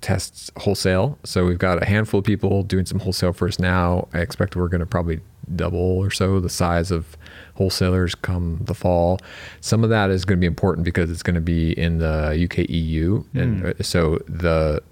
[0.00, 1.18] test wholesale.
[1.24, 4.08] So we've got a handful of people doing some wholesale for us now.
[4.12, 5.20] I expect we're going to probably
[5.54, 7.16] double or so the size of
[7.54, 9.18] wholesalers come the fall.
[9.60, 12.48] Some of that is going to be important because it's going to be in the
[12.48, 13.40] UK EU, mm.
[13.40, 14.82] and so the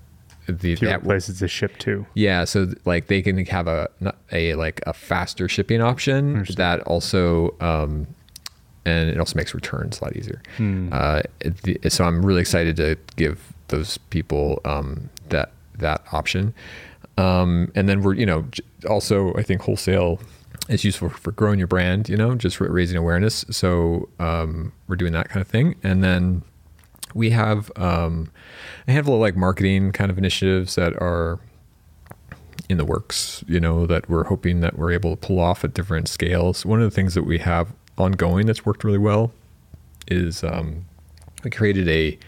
[0.46, 2.06] the that, places to ship to.
[2.14, 3.88] Yeah, so like they can have a
[4.32, 7.54] a like a faster shipping option that also.
[7.60, 8.06] Um,
[8.86, 10.42] and it also makes returns a lot easier.
[10.58, 10.90] Hmm.
[10.92, 11.22] Uh,
[11.62, 16.54] the, so I'm really excited to give those people um, that that option.
[17.16, 18.44] Um, and then we're you know
[18.88, 20.20] also I think wholesale
[20.68, 23.44] is useful for growing your brand, you know, just raising awareness.
[23.50, 26.42] So um, we're doing that kind of thing, and then
[27.14, 28.30] we have um,
[28.86, 31.38] a handful of like marketing kind of initiatives that are
[32.68, 35.74] in the works, you know, that we're hoping that we're able to pull off at
[35.74, 36.66] different scales.
[36.66, 39.32] One of the things that we have ongoing that's worked really well
[40.08, 40.84] is um,
[41.42, 42.18] we created a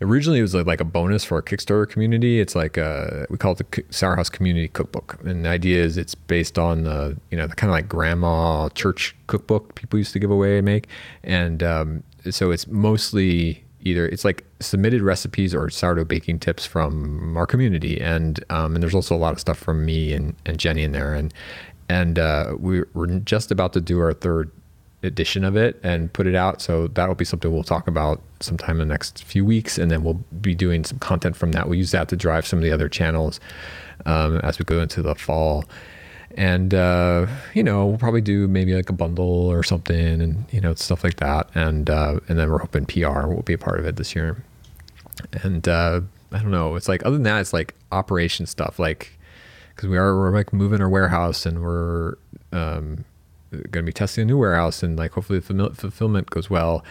[0.00, 2.40] originally it was like a bonus for our Kickstarter community.
[2.40, 6.14] It's like a, we call it the Sourhouse Community Cookbook, and the idea is it's
[6.14, 10.18] based on the you know the kind of like grandma church cookbook people used to
[10.18, 10.88] give away and make,
[11.22, 17.36] and um, so it's mostly either it's like submitted recipes or sourdough baking tips from
[17.36, 20.58] our community, and um, and there's also a lot of stuff from me and, and
[20.58, 21.32] Jenny in there, and
[21.88, 24.50] and uh, we, we're just about to do our third
[25.02, 26.60] edition of it and put it out.
[26.60, 30.02] So that'll be something we'll talk about sometime in the next few weeks, and then
[30.02, 31.68] we'll be doing some content from that.
[31.68, 33.40] We'll use that to drive some of the other channels
[34.06, 35.64] um, as we go into the fall.
[36.36, 40.60] And uh, you know, we'll probably do maybe like a bundle or something, and you
[40.60, 41.48] know, stuff like that.
[41.54, 44.42] And uh, and then we're hoping PR will be a part of it this year.
[45.42, 46.02] And uh,
[46.32, 46.76] I don't know.
[46.76, 49.18] It's like other than that, it's like operation stuff, like
[49.74, 52.14] because we are we're like moving our warehouse and we're
[52.52, 53.04] um,
[53.50, 56.84] going to be testing a new warehouse and like hopefully the fulfillment goes well.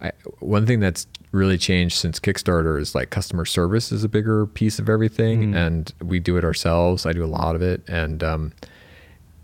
[0.00, 4.46] I, one thing that's really changed since Kickstarter is like customer service is a bigger
[4.46, 5.56] piece of everything, mm.
[5.56, 7.06] and we do it ourselves.
[7.06, 8.52] I do a lot of it, and um,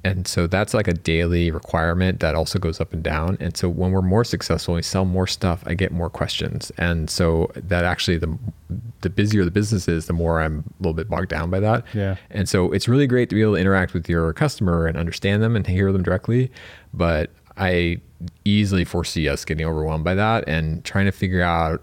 [0.02, 3.36] and so that's like a daily requirement that also goes up and down.
[3.38, 6.72] And so when we're more successful we sell more stuff i get more questions.
[6.78, 8.38] And so that actually the
[9.02, 11.84] the busier the business is the more i'm a little bit bogged down by that.
[11.94, 12.16] Yeah.
[12.30, 15.42] And so it's really great to be able to interact with your customer and understand
[15.42, 16.50] them and hear them directly.
[16.94, 18.00] But i
[18.44, 21.82] easily foresee us getting overwhelmed by that and trying to figure out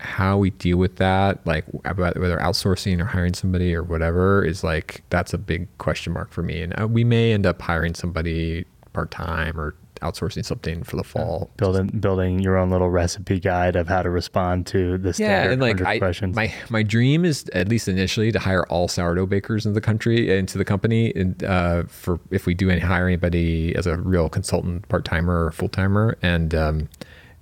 [0.00, 5.02] how we deal with that, like whether outsourcing or hiring somebody or whatever, is like
[5.10, 6.62] that's a big question mark for me.
[6.62, 11.04] And uh, we may end up hiring somebody part time or outsourcing something for the
[11.04, 11.50] fall.
[11.56, 15.60] Building building your own little recipe guide of how to respond to the yeah, and
[15.60, 16.34] like I, questions.
[16.34, 20.36] My my dream is at least initially to hire all sourdough bakers in the country
[20.36, 24.28] into the company, and uh, for if we do any hire anybody as a real
[24.28, 26.88] consultant, part timer or full timer, and um,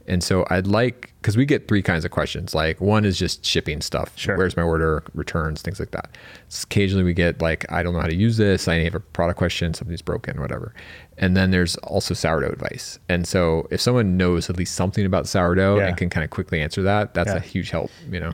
[0.08, 2.54] and so I'd like because we get three kinds of questions.
[2.54, 4.12] Like one is just shipping stuff.
[4.16, 4.36] Sure.
[4.36, 5.04] Where's my order?
[5.14, 6.16] Returns, things like that.
[6.48, 8.66] So occasionally we get like I don't know how to use this.
[8.66, 9.74] I have a product question.
[9.74, 10.74] Something's broken, whatever.
[11.18, 12.98] And then there's also sourdough advice.
[13.08, 15.88] And so if someone knows at least something about sourdough yeah.
[15.88, 17.36] and can kind of quickly answer that, that's yeah.
[17.36, 17.90] a huge help.
[18.10, 18.32] You know,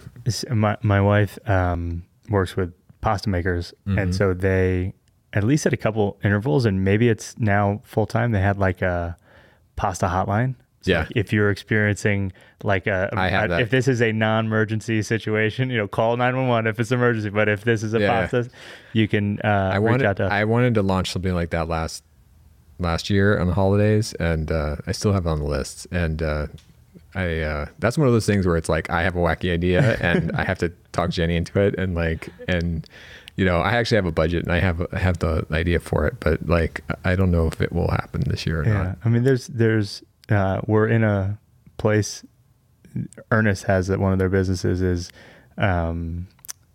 [0.51, 3.99] my my wife um, works with pasta makers, mm-hmm.
[3.99, 4.95] and so they
[5.33, 8.31] at least at a couple intervals, and maybe it's now full time.
[8.31, 9.17] They had like a
[9.77, 10.55] pasta hotline
[10.87, 11.01] yeah.
[11.01, 12.33] Like if you're experiencing
[12.63, 16.69] like a, I have a, if this is a non-emergency situation, you know, call 911
[16.69, 17.31] if it's emergency.
[17.31, 18.09] But if this is a yeah.
[18.09, 18.49] process,
[18.93, 22.05] you can uh, I wanted, I wanted to launch something like that last
[22.79, 25.87] last year on the holidays, and uh, I still have it on the list.
[25.91, 26.47] And uh,
[27.15, 29.97] I uh, that's one of those things where it's like I have a wacky idea
[30.01, 32.89] and I have to talk Jenny into it, and like and
[33.37, 36.07] you know, I actually have a budget and I have I have the idea for
[36.07, 38.73] it, but like I don't know if it will happen this year or yeah.
[38.73, 38.99] not.
[39.05, 41.39] I mean, there's there's uh, we're in a
[41.77, 42.25] place.
[43.31, 45.11] Ernest has that one of their businesses is
[45.59, 46.29] um,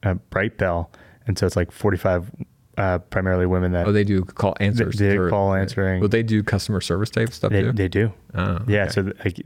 [0.03, 0.89] a Brightbell,
[1.27, 2.31] and so it's like forty five.
[2.77, 6.23] Uh, primarily women that oh they do call answers they, they call answering well they
[6.23, 7.73] do customer service type stuff they, too?
[7.73, 9.37] they do oh, yeah so like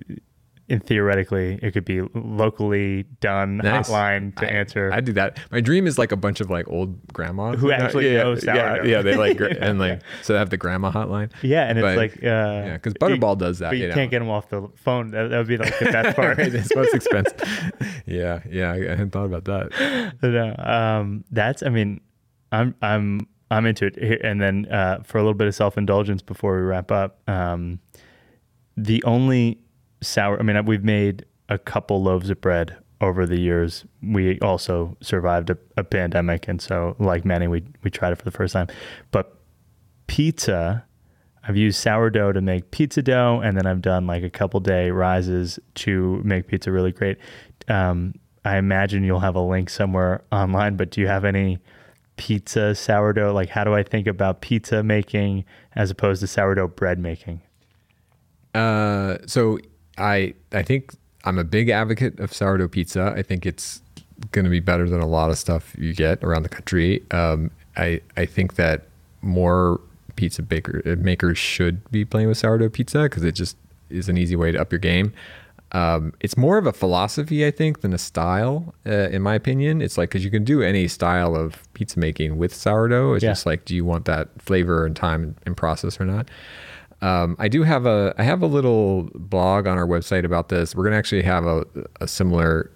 [0.70, 3.90] and theoretically it could be locally done nice.
[3.90, 4.92] hotline to I, answer.
[4.94, 5.40] I do that.
[5.52, 8.84] My dream is like a bunch of like old grandmas who actually yeah, know yeah,
[8.84, 11.32] yeah, they like and like so they have the grandma hotline.
[11.42, 13.72] Yeah, and but, it's like uh, yeah, because Butterball does that.
[13.72, 15.12] But you, you can't get them off the phone.
[15.12, 16.40] That, that would be like the best part.
[16.40, 17.72] it's most expensive.
[18.06, 20.16] yeah, yeah, I, I hadn't thought about that.
[20.22, 21.62] no, um, that's.
[21.64, 22.00] I mean,
[22.52, 24.22] I'm I'm I'm into it.
[24.24, 27.80] And then uh, for a little bit of self indulgence before we wrap up, um,
[28.76, 29.60] the only
[30.04, 30.40] sour.
[30.40, 33.86] I mean, we've made a couple loaves of bread over the years.
[34.02, 38.26] We also survived a, a pandemic, and so like many, we we tried it for
[38.26, 38.68] the first time.
[39.12, 39.38] But
[40.08, 40.86] pizza,
[41.48, 44.92] I've used sourdough to make pizza dough, and then I've done like a couple day
[44.92, 47.18] rises to make pizza really great.
[47.68, 48.14] Um,
[48.46, 51.60] I imagine you'll have a link somewhere online, but do you have any
[52.18, 53.34] pizza sourdough?
[53.34, 55.46] Like, how do I think about pizza making
[55.76, 57.42] as opposed to sourdough bread making?
[58.54, 59.58] Uh, so
[59.98, 60.94] I I think
[61.26, 63.14] I'm a big advocate of sourdough pizza.
[63.16, 63.82] I think it's
[64.32, 67.04] going to be better than a lot of stuff you get around the country.
[67.12, 68.86] Um, I I think that
[69.22, 69.80] more
[70.16, 73.58] pizza baker makers should be playing with sourdough pizza because it just
[73.90, 75.14] is an easy way to up your game.
[75.72, 79.82] Um, it's more of a philosophy, I think, than a style, uh, in my opinion.
[79.82, 83.14] It's like because you can do any style of pizza making with sourdough.
[83.16, 83.32] It's Yeah.
[83.32, 86.30] just like, do you want that flavor and time and process or not?
[87.04, 90.74] Um, I do have a I have a little blog on our website about this.
[90.74, 91.66] We're gonna actually have a,
[92.00, 92.72] a similar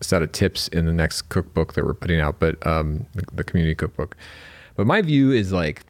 [0.00, 3.44] set of tips in the next cookbook that we're putting out, but um, the, the
[3.44, 4.16] community cookbook.
[4.74, 5.84] But my view is like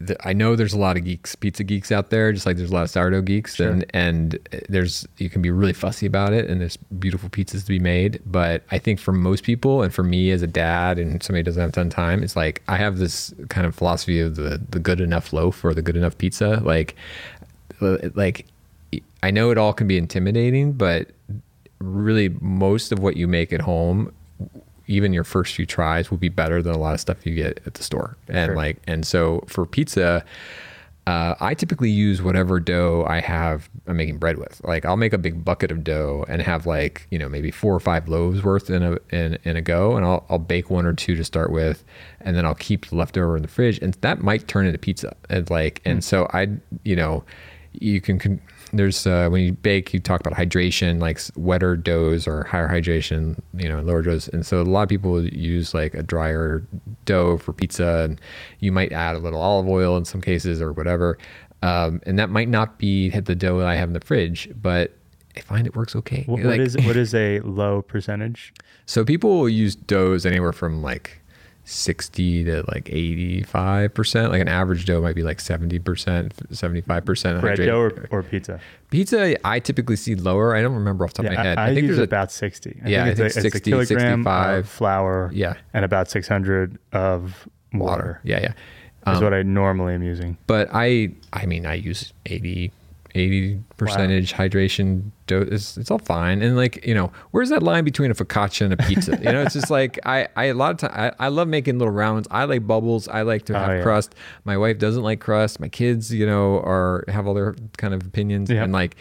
[0.00, 2.70] the, I know there's a lot of geeks, pizza geeks out there, just like there's
[2.70, 4.38] a lot of sourdough geeks, and and
[4.68, 8.20] there's you can be really fussy about it, and there's beautiful pizzas to be made.
[8.24, 11.44] But I think for most people, and for me as a dad and somebody who
[11.44, 14.36] doesn't have a ton of time, it's like I have this kind of philosophy of
[14.36, 16.60] the the good enough loaf or the good enough pizza.
[16.62, 16.94] Like,
[17.80, 18.46] like
[19.22, 21.08] I know it all can be intimidating, but
[21.80, 24.12] really most of what you make at home
[24.88, 27.60] even your first few tries will be better than a lot of stuff you get
[27.66, 28.16] at the store.
[28.28, 28.56] And Sure.
[28.56, 30.24] like, and so for pizza,
[31.06, 34.60] uh, I typically use whatever dough I have I'm making bread with.
[34.64, 37.74] Like I'll make a big bucket of dough and have like, you know, maybe four
[37.74, 39.96] or five loaves worth in a, in, in a go.
[39.96, 41.82] And I'll, I'll bake one or two to start with.
[42.20, 45.16] And then I'll keep the leftover in the fridge and that might turn into pizza.
[45.30, 46.48] And like, and so I,
[46.84, 47.24] you know,
[47.72, 48.40] you can, con-
[48.72, 53.38] there's uh, when you bake, you talk about hydration, like wetter doughs or higher hydration,
[53.54, 54.28] you know, lower doughs.
[54.28, 56.64] And so a lot of people use like a drier
[57.04, 58.20] dough for pizza, and
[58.60, 61.18] you might add a little olive oil in some cases or whatever.
[61.62, 64.92] Um, and that might not be the dough that I have in the fridge, but
[65.36, 66.24] I find it works okay.
[66.26, 68.52] What, Like- what is what is a low percentage?
[68.86, 71.20] so people will use doughs anywhere from like
[71.68, 74.30] 60 to like 85%.
[74.30, 77.40] Like an average dough might be like 70%, 75%.
[77.40, 78.58] Bread dough or, or pizza?
[78.90, 80.56] Pizza, I typically see lower.
[80.56, 81.58] I don't remember off the top of my head.
[81.58, 82.80] I, I, think there's a, about sixty.
[82.86, 83.86] Yeah, I it's, think a, it's a kilogram
[84.24, 84.58] 65.
[84.58, 85.30] of flour.
[85.34, 85.54] Yeah.
[85.74, 88.20] and about six hundred of water.
[88.24, 89.12] Yeah, yeah.
[89.12, 90.38] is Um, what I normally am using.
[90.46, 92.72] but I, I mean, I use 80,
[93.18, 95.46] 80 percentage hydration dough.
[95.50, 96.40] It's, it's all fine.
[96.42, 99.16] And like, you know, where's that line between a focaccia and a pizza?
[99.18, 101.78] you know, it's just like, I, I, a lot of time, I, I love making
[101.78, 102.28] little rounds.
[102.30, 103.08] I like bubbles.
[103.08, 103.82] I like to Oh, have yeah.
[103.82, 104.14] crust.
[104.44, 105.60] My wife doesn't like crust.
[105.60, 108.62] My kids, you know, are, have all their kind of opinions Yeah.
[108.64, 108.96] and like,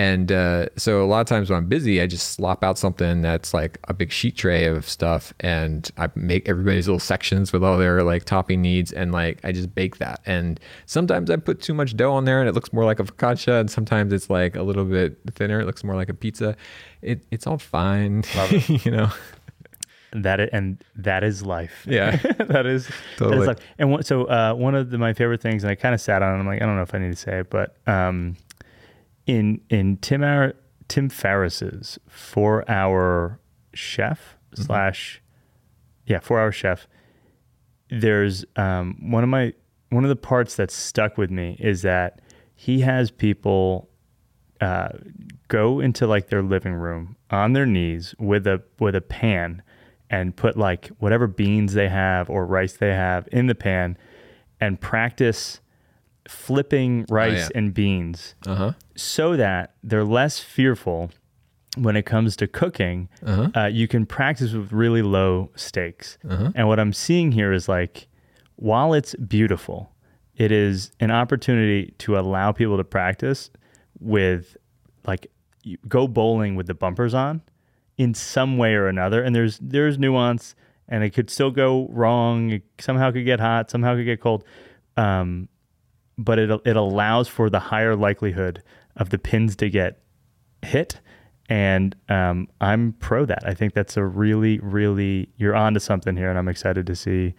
[0.00, 3.20] and uh, so a lot of times when I'm busy, I just slop out something
[3.20, 7.62] that's like a big sheet tray of stuff, and I make everybody's little sections with
[7.62, 10.22] all their like topping needs, and like I just bake that.
[10.24, 13.04] And sometimes I put too much dough on there, and it looks more like a
[13.04, 16.56] focaccia, and sometimes it's like a little bit thinner, it looks more like a pizza.
[17.02, 18.24] It it's all fine,
[18.68, 19.10] you know.
[20.12, 21.84] That and that is life.
[21.86, 22.16] Yeah.
[22.38, 23.42] that is Totally.
[23.42, 23.58] is life.
[23.78, 26.36] And so uh, one of the, my favorite things, and I kind of sat on.
[26.36, 28.36] it, I'm like, I don't know if I need to say it, but um,
[29.30, 30.54] in in Tim Ar-
[30.88, 33.40] Tim Ferriss's four hour
[33.74, 34.62] chef Mm-hmm.
[34.64, 35.22] slash
[36.06, 36.88] yeah four hour chef.
[37.88, 39.52] There's um, one of my
[39.90, 42.20] one of the parts that stuck with me is that
[42.56, 43.88] he has people
[44.60, 44.88] uh,
[45.46, 49.62] go into like their living room on their knees with a with a pan
[50.10, 53.96] and put like whatever beans they have or rice they have in the pan
[54.60, 55.60] and practice
[56.30, 57.58] flipping rice yeah.
[57.58, 58.72] and beans Uh huh.
[58.96, 61.10] so that they're less fearful
[61.76, 63.08] when it comes to cooking.
[63.54, 66.18] uh you can practice with really low stakes.
[66.54, 68.08] And what I'm seeing here is like,
[68.56, 69.92] while it's beautiful,
[70.36, 73.50] it is an opportunity to allow people to practice
[73.98, 74.56] with
[75.06, 75.30] like
[75.88, 77.42] go bowling with the bumpers on
[77.98, 79.22] in some way or another.
[79.22, 80.54] And there's there's nuance,
[80.88, 82.50] and it could still go wrong.
[82.50, 84.44] It somehow could get hot, somehow could get cold.
[84.96, 85.48] Um,
[86.20, 88.62] but it it allows for the higher likelihood
[88.96, 89.98] of the pins to get
[90.62, 91.00] hit.
[91.48, 93.42] And um, I'm pro that.
[93.44, 97.34] I think that's a really, really you're onto something here, and I'm excited to see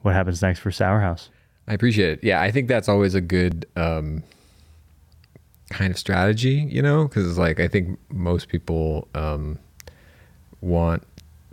[0.00, 1.28] what happens next for Sourhouse.
[1.68, 2.24] I appreciate it.
[2.24, 4.22] Yeah, I think that's always a good um,
[5.68, 9.58] kind of strategy, you know, because it's like I think most people um,
[10.62, 11.02] want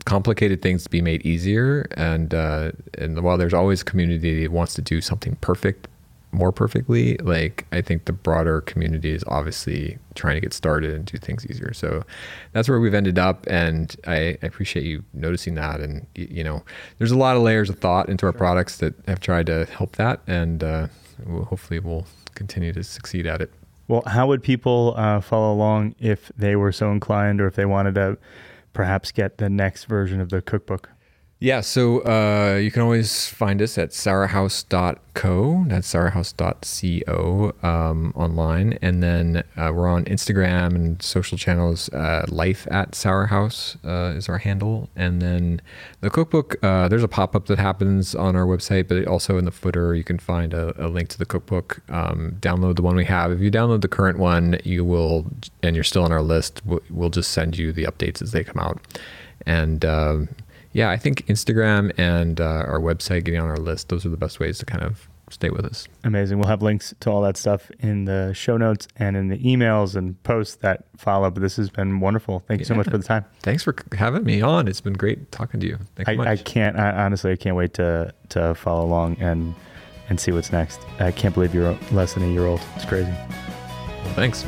[0.05, 4.51] complicated things to be made easier, and uh, and while there's always a community that
[4.51, 5.89] wants to do something perfect
[6.37, 11.03] more perfectly, like I think the broader community is obviously trying to get started and
[11.05, 11.73] do things easier.
[11.73, 12.03] So
[12.53, 15.81] that's where we've ended up, and I, I appreciate you noticing that.
[15.81, 16.63] And you know,
[16.99, 19.95] there's a lot of layers of thought into our products that have tried to help
[19.95, 20.87] that, and uh,
[21.25, 22.05] we'll, hopefully we'll
[22.35, 23.51] continue to succeed at it.
[23.87, 27.65] Well, how would people uh, follow along if they were so inclined, or if they
[27.65, 28.17] wanted to
[28.73, 30.89] perhaps get the next version of the cookbook?
[31.39, 35.65] Yeah, so uh, you can always find us at sourhouse.co.
[35.67, 38.79] That's sourhouse.co um, online.
[38.81, 41.89] And then uh, we're on Instagram and social channels.
[41.89, 44.89] Uh, Life at Sourhouse uh, is our handle.
[44.95, 45.61] And then
[46.01, 49.45] the cookbook, uh, there's a pop up that happens on our website, but also in
[49.45, 51.83] the footer, you can find a, a link to the cookbook.
[51.89, 53.31] Um, download the one we have.
[53.31, 55.27] If you download the current one, you will,
[55.61, 58.59] and you're still on our list, we'll just send you the updates as they come
[58.59, 58.81] out.
[59.45, 60.29] And um,
[60.77, 64.17] yeah, I think Instagram and uh, our website, getting on our list, those are the
[64.17, 65.87] best ways to kind of stay with us.
[66.03, 66.37] Amazing.
[66.37, 69.95] We'll have links to all that stuff in the show notes and in the emails
[69.95, 71.31] and posts that follow.
[71.31, 72.43] But this has been wonderful.
[72.47, 73.25] Thank you so much for the time.
[73.41, 74.67] Thanks for having me on.
[74.67, 75.79] It's been great talking to you.
[75.95, 76.27] Thanks I, much.
[76.27, 77.31] I can't I, honestly.
[77.31, 79.55] I can't wait to to follow along and
[80.09, 80.79] and see what's next.
[80.99, 82.61] I can't believe you're less than a year old.
[82.75, 83.09] It's crazy.
[83.09, 84.45] Well, thanks.